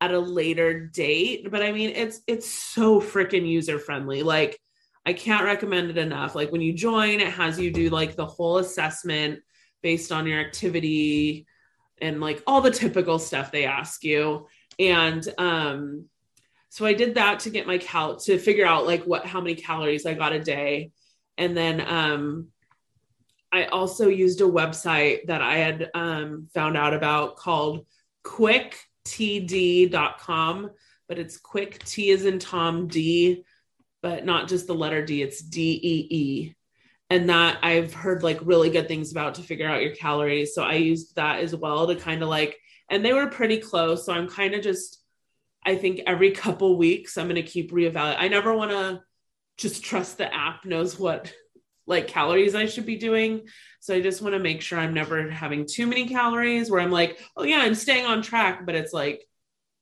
[0.00, 1.50] at a later date.
[1.50, 4.22] But I mean, it's it's so freaking user friendly.
[4.22, 4.58] Like,
[5.04, 6.34] I can't recommend it enough.
[6.34, 9.40] Like when you join, it has you do like the whole assessment
[9.82, 11.46] based on your activity
[12.00, 14.46] and like all the typical stuff they ask you.
[14.78, 16.06] And um
[16.68, 19.54] so I did that to get my cal to figure out like what how many
[19.54, 20.92] calories I got a day.
[21.38, 22.48] And then um
[23.52, 27.86] I also used a website that I had um found out about called
[28.24, 28.80] quicktd.com,
[31.08, 33.44] but it's quick T is in Tom D,
[34.02, 36.54] but not just the letter D, it's D E E.
[37.08, 40.54] And that I've heard like really good things about to figure out your calories.
[40.54, 42.58] So I used that as well to kind of like,
[42.90, 44.04] and they were pretty close.
[44.04, 45.00] So I'm kind of just
[45.66, 48.16] I think every couple weeks I'm going to keep reevaluating.
[48.18, 49.02] I never want to
[49.58, 51.32] just trust the app knows what
[51.86, 53.46] like calories I should be doing.
[53.80, 56.90] So I just want to make sure I'm never having too many calories where I'm
[56.90, 59.24] like, oh yeah, I'm staying on track, but it's like,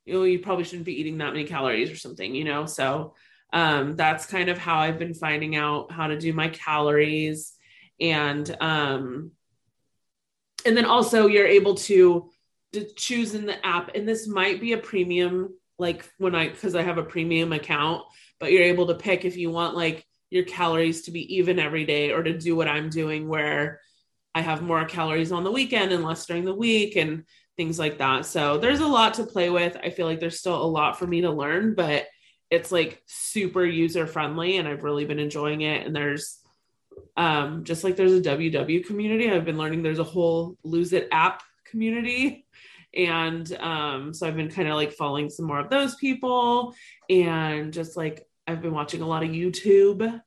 [0.04, 2.66] you know, you probably shouldn't be eating that many calories or something, you know?
[2.66, 3.14] So
[3.52, 7.52] um, that's kind of how I've been finding out how to do my calories.
[8.00, 9.32] And um,
[10.66, 12.30] and then also you're able to,
[12.72, 16.74] to choose in the app, and this might be a premium like when I because
[16.74, 18.02] I have a premium account,
[18.38, 21.84] but you're able to pick if you want like your calories to be even every
[21.84, 23.80] day or to do what I'm doing where
[24.34, 27.24] I have more calories on the weekend and less during the week and
[27.56, 28.26] things like that.
[28.26, 29.76] So there's a lot to play with.
[29.82, 32.06] I feel like there's still a lot for me to learn, but
[32.50, 35.86] it's like super user friendly and I've really been enjoying it.
[35.86, 36.40] And there's
[37.16, 41.08] um just like there's a WW community, I've been learning there's a whole lose it
[41.12, 42.43] app community
[42.96, 46.74] and um, so I've been kind of like following some more of those people
[47.08, 50.20] and just like I've been watching a lot of YouTube.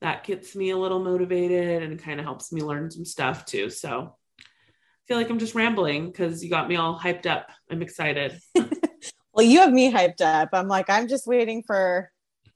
[0.00, 3.70] That gets me a little motivated and kind of helps me learn some stuff too.
[3.70, 7.50] So I feel like I'm just rambling because you got me all hyped up.
[7.70, 8.38] I'm excited.
[9.32, 10.50] well, you have me hyped up.
[10.52, 12.10] I'm like, I'm just waiting for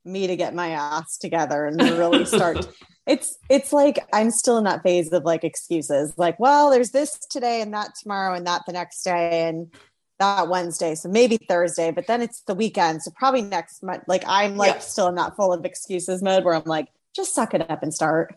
[0.05, 2.67] me to get my ass together and really start
[3.09, 6.13] it's it's like I'm still in that phase of like excuses.
[6.17, 9.75] Like, well, there's this today and that tomorrow and that the next day and
[10.19, 10.95] that Wednesday.
[10.95, 13.03] So maybe Thursday, but then it's the weekend.
[13.03, 14.05] So probably next month.
[14.07, 17.55] Like I'm like still in that full of excuses mode where I'm like, just suck
[17.55, 18.35] it up and start.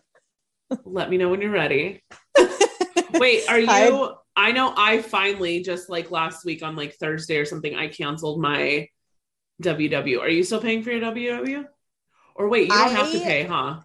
[0.84, 2.02] Let me know when you're ready.
[3.12, 7.36] Wait, are you I, I know I finally just like last week on like Thursday
[7.36, 8.88] or something, I canceled my
[9.62, 10.20] WW.
[10.20, 11.66] Are you still paying for your WW?
[12.34, 13.80] Or wait, you don't I, have to pay, huh?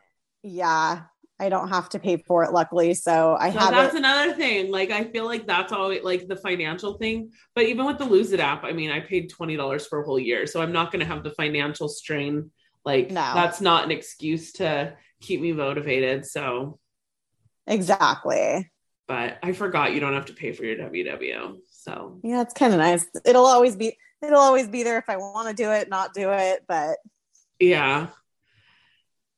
[0.47, 1.03] Yeah
[1.39, 2.93] I don't have to pay for it, luckily.
[2.95, 3.71] So I so have.
[3.71, 3.99] That's it.
[3.99, 4.71] another thing.
[4.71, 7.31] Like I feel like that's always like the financial thing.
[7.53, 10.05] But even with the Lose It app, I mean, I paid twenty dollars for a
[10.05, 12.51] whole year, so I'm not going to have the financial strain.
[12.85, 13.33] Like no.
[13.33, 16.25] that's not an excuse to keep me motivated.
[16.25, 16.79] So
[17.67, 18.71] exactly.
[19.07, 21.57] But I forgot you don't have to pay for your WW.
[21.69, 23.05] So yeah, it's kind of nice.
[23.25, 23.97] It'll always be.
[24.23, 26.63] It'll always be there if I want to do it, not do it.
[26.67, 26.97] But
[27.59, 28.07] yeah.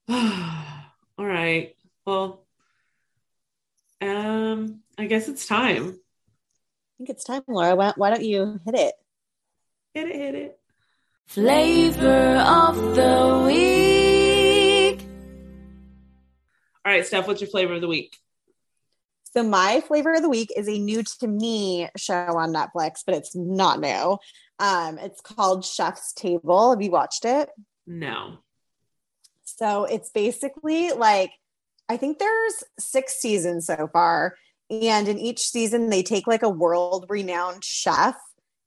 [1.19, 1.75] All right.
[2.05, 2.45] Well,
[3.99, 5.87] um, I guess it's time.
[5.89, 7.75] I think it's time, Laura.
[7.75, 8.95] Why, why don't you hit it?
[9.93, 10.59] Hit it, hit it.
[11.27, 15.01] Flavor of the week.
[16.85, 18.15] All right, Steph, what's your flavor of the week?
[19.33, 23.15] So my flavor of the week is a new to me show on Netflix, but
[23.15, 24.17] it's not new.
[24.57, 26.69] Um, it's called Chef's Table.
[26.69, 27.49] Have you watched it?
[27.85, 28.37] No.
[29.59, 31.31] So it's basically like
[31.89, 34.35] I think there's six seasons so far,
[34.69, 38.15] and in each season they take like a world renowned chef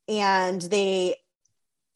[0.08, 1.16] and they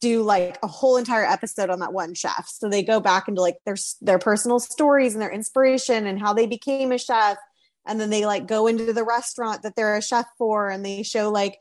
[0.01, 2.47] do like a whole entire episode on that one chef.
[2.49, 6.33] So they go back into like their their personal stories and their inspiration and how
[6.33, 7.37] they became a chef
[7.85, 11.03] and then they like go into the restaurant that they're a chef for and they
[11.03, 11.57] show like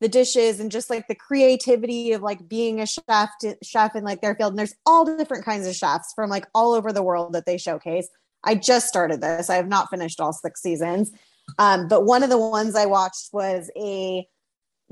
[0.00, 4.04] the dishes and just like the creativity of like being a chef to, chef in
[4.04, 4.52] like their field.
[4.52, 7.58] And there's all different kinds of chefs from like all over the world that they
[7.58, 8.08] showcase.
[8.44, 9.50] I just started this.
[9.50, 11.10] I have not finished all six seasons.
[11.58, 14.28] Um, but one of the ones i watched was a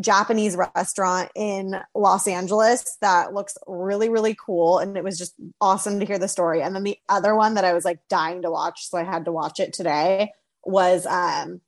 [0.00, 4.78] japanese restaurant in los angeles that looks really really cool.
[4.78, 6.62] And it was just awesome to hear the story.
[6.62, 9.26] And then the other one that i was like dying to watch so i had
[9.26, 10.32] to watch it today
[10.64, 11.60] was um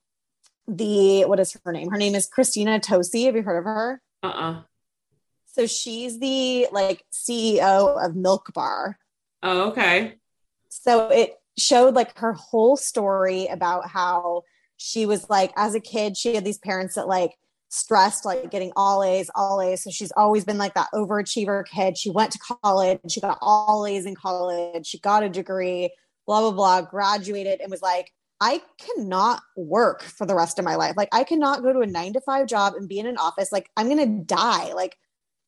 [0.69, 1.89] the what is her name?
[1.89, 3.25] Her name is Christina Tosi.
[3.25, 4.01] Have you heard of her?
[4.23, 4.61] Uh-uh.
[5.45, 8.97] So she's the like CEO of Milk Bar.
[9.43, 10.15] Oh, okay.
[10.69, 14.43] So it showed like her whole story about how
[14.77, 17.35] she was like as a kid, she had these parents that like
[17.69, 19.83] stressed like getting all A's, all A's.
[19.83, 21.97] So she's always been like that overachiever kid.
[21.97, 25.91] She went to college, she got all A's in college, she got a degree,
[26.25, 28.11] blah, blah, blah, graduated and was like,
[28.41, 30.95] I cannot work for the rest of my life.
[30.95, 33.51] Like I cannot go to a 9 to 5 job and be in an office
[33.51, 34.73] like I'm going to die.
[34.73, 34.97] Like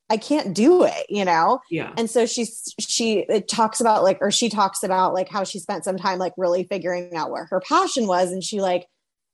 [0.09, 1.61] I can't do it, you know?
[1.69, 1.93] Yeah.
[1.97, 5.57] And so she's she it talks about like or she talks about like how she
[5.57, 8.87] spent some time like really figuring out where her passion was and she like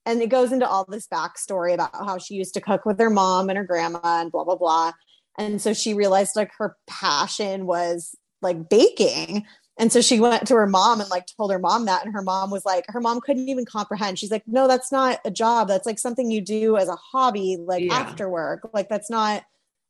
[0.06, 3.10] and it goes into all this backstory about how she used to cook with her
[3.10, 4.92] mom and her grandma and blah blah blah.
[5.40, 9.46] And so she realized like her passion was like baking
[9.78, 12.04] and so she went to her mom and like told her mom that.
[12.04, 14.18] And her mom was like, her mom couldn't even comprehend.
[14.18, 15.68] She's like, no, that's not a job.
[15.68, 17.94] That's like something you do as a hobby, like yeah.
[17.94, 18.70] after work.
[18.74, 19.44] Like that's not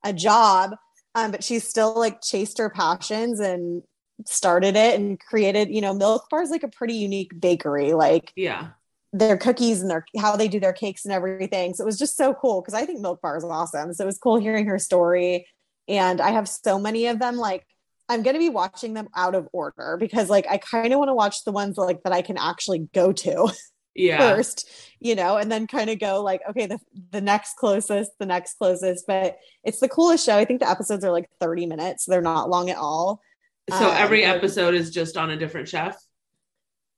[0.04, 0.76] a job.
[1.16, 3.82] Um, but she still like chased her passions and
[4.26, 7.94] started it and created, you know, Milk Bar is like a pretty unique bakery.
[7.94, 8.70] Like, yeah,
[9.14, 11.74] their cookies and their how they do their cakes and everything.
[11.74, 13.94] So it was just so cool because I think Milk Bar is awesome.
[13.94, 15.48] So it was cool hearing her story.
[15.88, 17.66] And I have so many of them like
[18.10, 21.10] I'm going to be watching them out of order because like I kind of want
[21.10, 23.52] to watch the ones like that I can actually go to
[23.96, 24.18] yeah.
[24.18, 26.80] first, you know, and then kind of go like okay, the
[27.12, 30.38] the next closest, the next closest, but it's the coolest show.
[30.38, 32.06] I think the episodes are like 30 minutes.
[32.06, 33.22] They're not long at all.
[33.70, 35.98] So um, every episode is just on a different chef?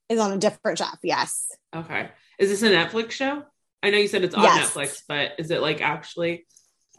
[0.07, 1.47] Is on a different chef, yes.
[1.75, 2.09] Okay.
[2.37, 3.43] Is this a Netflix show?
[3.81, 4.71] I know you said it's on yes.
[4.71, 6.45] Netflix, but is it like actually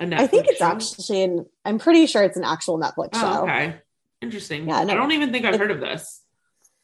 [0.01, 0.67] a Netflix I think it's show?
[0.67, 3.43] actually an, I'm pretty sure it's an actual Netflix oh, show.
[3.43, 3.81] Okay.
[4.21, 4.69] Interesting.
[4.69, 6.23] Yeah, no, I don't even think I've heard of this.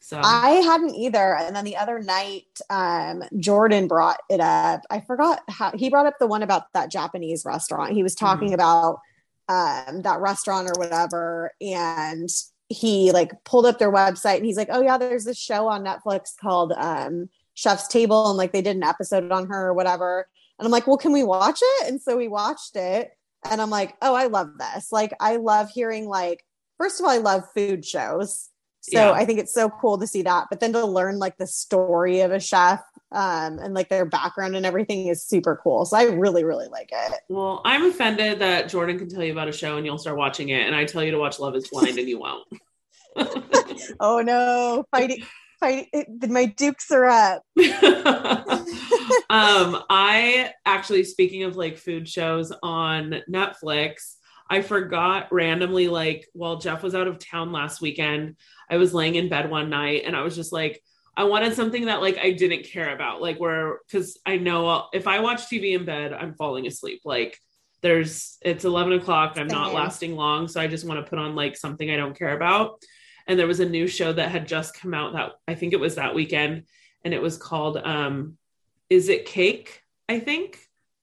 [0.07, 1.37] So I hadn't either.
[1.37, 4.83] And then the other night, um, Jordan brought it up.
[4.89, 7.93] I forgot how he brought up the one about that Japanese restaurant.
[7.93, 8.55] He was talking mm-hmm.
[8.55, 9.01] about
[9.49, 11.51] um, that restaurant or whatever.
[11.61, 12.29] And
[12.69, 15.85] he like pulled up their website and he's like, Oh yeah, there's this show on
[15.85, 18.29] Netflix called um, Chef's Table.
[18.29, 20.29] And like they did an episode on her or whatever.
[20.59, 21.89] And I'm like, Well, can we watch it?
[21.89, 23.11] And so we watched it.
[23.51, 24.93] And I'm like, Oh, I love this.
[24.93, 26.45] Like, I love hearing like
[26.79, 28.49] first of all, I love food shows.
[28.81, 29.13] So yeah.
[29.13, 30.47] I think it's so cool to see that.
[30.49, 34.55] But then to learn like the story of a chef um, and like their background
[34.55, 35.85] and everything is super cool.
[35.85, 37.21] So I really, really like it.
[37.29, 40.51] Well, I'm offended that Jordan can tell you about a show and you'll start watching
[40.51, 42.47] it, and I tell you to watch Love Is Blind and you won't.
[44.01, 45.25] oh no, fighting,
[45.59, 46.05] fighting!
[46.29, 47.43] My dukes are up.
[49.31, 54.16] um, I actually, speaking of like food shows on Netflix,
[54.49, 58.37] I forgot randomly, like, while Jeff was out of town last weekend,
[58.71, 60.83] I was laying in bed one night and I was just like,
[61.17, 65.07] I wanted something that like I didn't care about, like where because I know if
[65.07, 67.01] I watch TV in bed, I'm falling asleep.
[67.05, 67.39] Like
[67.81, 71.35] there's it's 11 o'clock, I'm not lasting long, so I just want to put on
[71.35, 72.83] like something I don't care about.
[73.27, 75.81] And there was a new show that had just come out that I think it
[75.81, 76.65] was that weekend,
[77.03, 78.37] and it was called um,
[78.91, 79.83] Is It Cake?
[80.09, 80.61] I think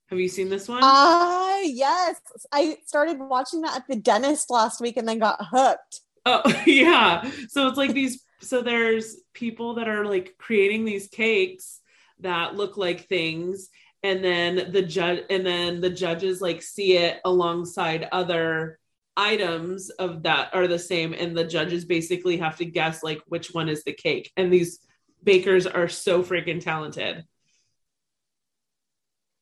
[0.08, 0.80] have you seen this one?
[0.82, 2.20] Ah, uh, yes.
[2.52, 6.00] I started watching that at the dentist last week and then got hooked.
[6.26, 7.30] Oh, yeah.
[7.48, 11.80] So it's like these so there's people that are like creating these cakes
[12.20, 13.70] that look like things
[14.02, 18.78] and then the judge and then the judges like see it alongside other
[19.16, 23.48] items of that are the same and the judges basically have to guess like which
[23.54, 24.80] one is the cake and these
[25.22, 27.24] bakers are so freaking talented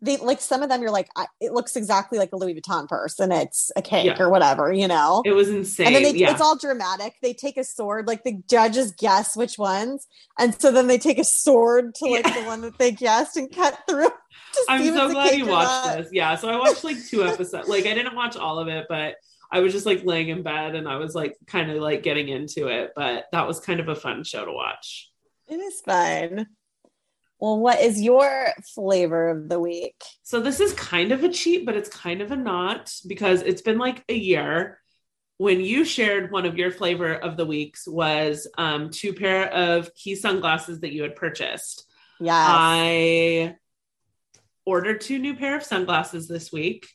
[0.03, 0.83] they like some of them.
[0.83, 4.07] You're like, I, it looks exactly like a Louis Vuitton purse, and it's a cake
[4.07, 4.23] Yeah.
[4.23, 5.23] or whatever, you know.
[5.25, 5.87] It was insane.
[5.87, 6.33] and then they, yeah.
[6.33, 7.15] it's all dramatic.
[7.23, 10.07] They take a sword, like the judges guess which ones,
[10.39, 12.41] and so then they take a sword to like Yeah.
[12.41, 14.11] the one that they guessed and cut through.
[14.69, 16.09] I'm so glad you watched this.
[16.13, 16.35] Yeah.
[16.37, 17.69] So I watched like two episodes.
[17.69, 19.15] Like I didn't watch all of it, but
[19.51, 22.29] I was just like laying in bed and I was like kind of like getting
[22.29, 22.93] into it.
[22.97, 25.11] But that was kind of a fun show to watch.
[25.49, 26.47] It is fun.
[27.43, 30.01] Well, what is your flavor of the week?
[30.22, 33.62] So this is kind of a cheat, but it's kind of a not because it's
[33.62, 34.78] been like a year.
[35.38, 39.90] When you shared one of your flavor of the weeks was um, two pair of
[39.93, 41.84] Quay sunglasses that you had purchased.
[42.20, 42.47] Yes.
[42.49, 43.57] I
[44.64, 46.88] ordered two new pair of sunglasses this week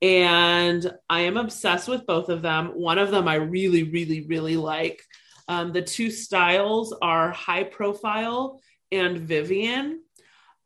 [0.00, 2.68] and I am obsessed with both of them.
[2.68, 5.02] One of them I really, really, really like.
[5.48, 8.58] Um, the two styles are high profile
[8.92, 10.02] and Vivian.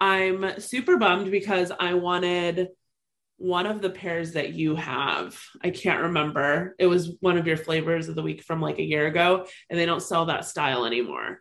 [0.01, 2.69] I'm super bummed because I wanted
[3.37, 5.39] one of the pairs that you have.
[5.63, 6.75] I can't remember.
[6.79, 9.79] It was one of your flavors of the week from like a year ago, and
[9.79, 11.41] they don't sell that style anymore.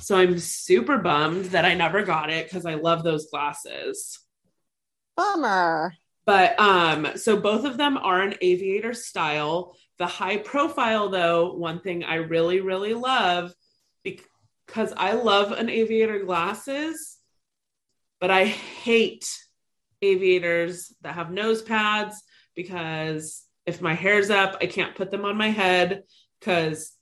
[0.00, 4.18] So I'm super bummed that I never got it because I love those glasses.
[5.16, 5.94] Bummer.
[6.24, 9.74] But um, so both of them are an aviator style.
[9.98, 13.52] The high profile, though, one thing I really, really love
[14.68, 17.16] because I love an aviator glasses,
[18.20, 19.26] but I hate
[20.02, 22.22] aviators that have nose pads
[22.54, 26.04] because if my hair's up, I can't put them on my head
[26.38, 26.92] because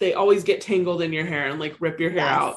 [0.00, 2.40] they always get tangled in your hair and like rip your hair Yes.
[2.40, 2.56] out.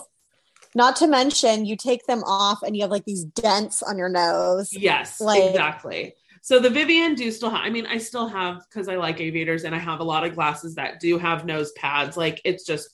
[0.75, 4.09] Not to mention, you take them off and you have like these dents on your
[4.09, 4.71] nose.
[4.73, 6.13] Yes, Like- exactly.
[6.41, 9.63] So the Vivian do still have, I mean, I still have because I like aviators
[9.63, 12.17] and I have a lot of glasses that do have nose pads.
[12.17, 12.89] Like it's just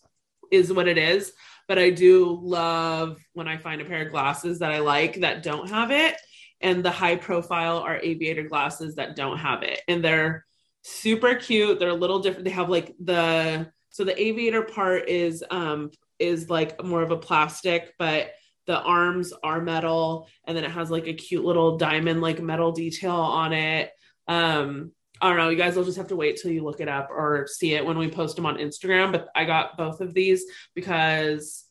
[0.51, 1.31] is what it is.
[1.67, 5.43] But I do love when I find a pair of glasses that I like that
[5.43, 6.15] don't have it.
[6.59, 9.81] And the high profile are aviator glasses that don't have it.
[9.87, 10.45] And they're
[10.83, 11.79] super cute.
[11.79, 12.45] They're a little different.
[12.45, 17.17] They have like the so the aviator part is um is like more of a
[17.17, 18.31] plastic, but
[18.67, 22.71] the arms are metal and then it has like a cute little diamond like metal
[22.71, 23.91] detail on it
[24.27, 24.91] um
[25.21, 27.09] i don't know you guys will just have to wait till you look it up
[27.09, 30.43] or see it when we post them on instagram but i got both of these
[30.75, 31.65] because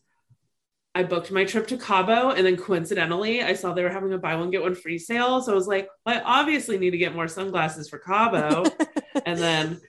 [0.95, 4.19] i booked my trip to cabo and then coincidentally i saw they were having a
[4.19, 5.41] buy one get one free sale.
[5.41, 8.65] So i was like well, i obviously need to get more sunglasses for cabo.
[9.27, 9.81] And then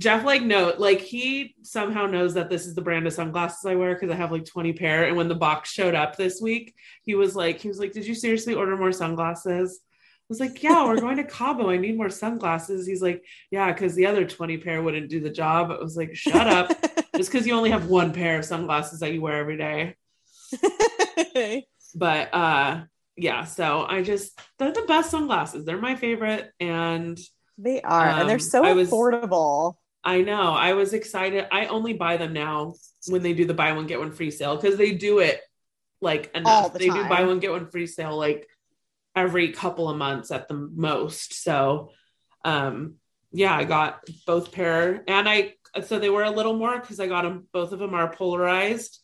[0.00, 3.74] Jeff like no like he somehow knows that this is the brand of sunglasses I
[3.74, 5.04] wear because I have like 20 pair.
[5.04, 8.06] And when the box showed up this week he was like he was like did
[8.06, 9.80] you seriously order more sunglasses
[10.30, 13.94] was like yeah we're going to Cabo I need more sunglasses he's like yeah because
[13.94, 16.68] the other 20 pair wouldn't do the job I was like shut up
[17.16, 19.96] just because you only have one pair of sunglasses that you wear every day
[21.94, 22.82] but uh
[23.16, 27.18] yeah so I just they're the best sunglasses they're my favorite and
[27.58, 29.74] they are, and they're Um, so I was- affordable.
[30.02, 30.54] I know.
[30.54, 31.46] I was excited.
[31.52, 32.72] I only buy them now
[33.08, 35.42] when they do the buy one get one free sale because they do it
[36.00, 36.72] like enough.
[36.72, 38.48] the They do buy one get one free sale like
[39.20, 41.34] every couple of months at the most.
[41.42, 41.90] So,
[42.44, 42.94] um,
[43.32, 45.54] yeah, I got both pair, and I
[45.84, 47.46] so they were a little more because I got them.
[47.52, 48.98] Both of them are polarized,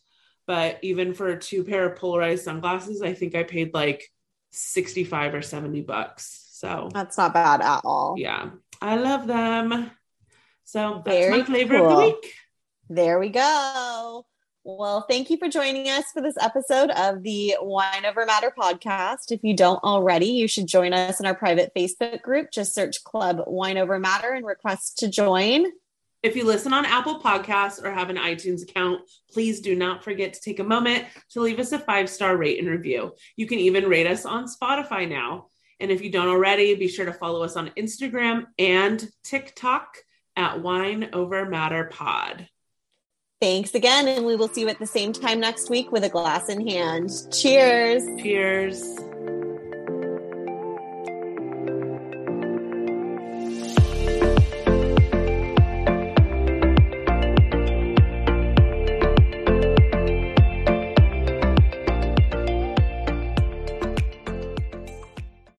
[0.46, 4.02] but even for a two pair of polarized sunglasses, I think I paid like
[4.50, 6.42] sixty five or seventy bucks.
[6.52, 8.14] So That's not bad at all.
[8.18, 8.50] yeah,
[8.80, 9.90] I love them.
[10.64, 12.34] So that's Very my flavor of the week.
[12.88, 14.25] There we go.
[14.68, 19.30] Well, thank you for joining us for this episode of the Wine Over Matter podcast.
[19.30, 22.50] If you don't already, you should join us in our private Facebook group.
[22.50, 25.66] Just search Club Wine Over Matter and request to join.
[26.24, 29.02] If you listen on Apple Podcasts or have an iTunes account,
[29.32, 32.58] please do not forget to take a moment to leave us a five star rate
[32.58, 33.14] and review.
[33.36, 35.46] You can even rate us on Spotify now.
[35.78, 39.98] And if you don't already, be sure to follow us on Instagram and TikTok
[40.34, 42.48] at Wine Over Matter Pod.
[43.40, 46.08] Thanks again, and we will see you at the same time next week with a
[46.08, 47.10] glass in hand.
[47.30, 48.02] Cheers.
[48.22, 48.98] Cheers.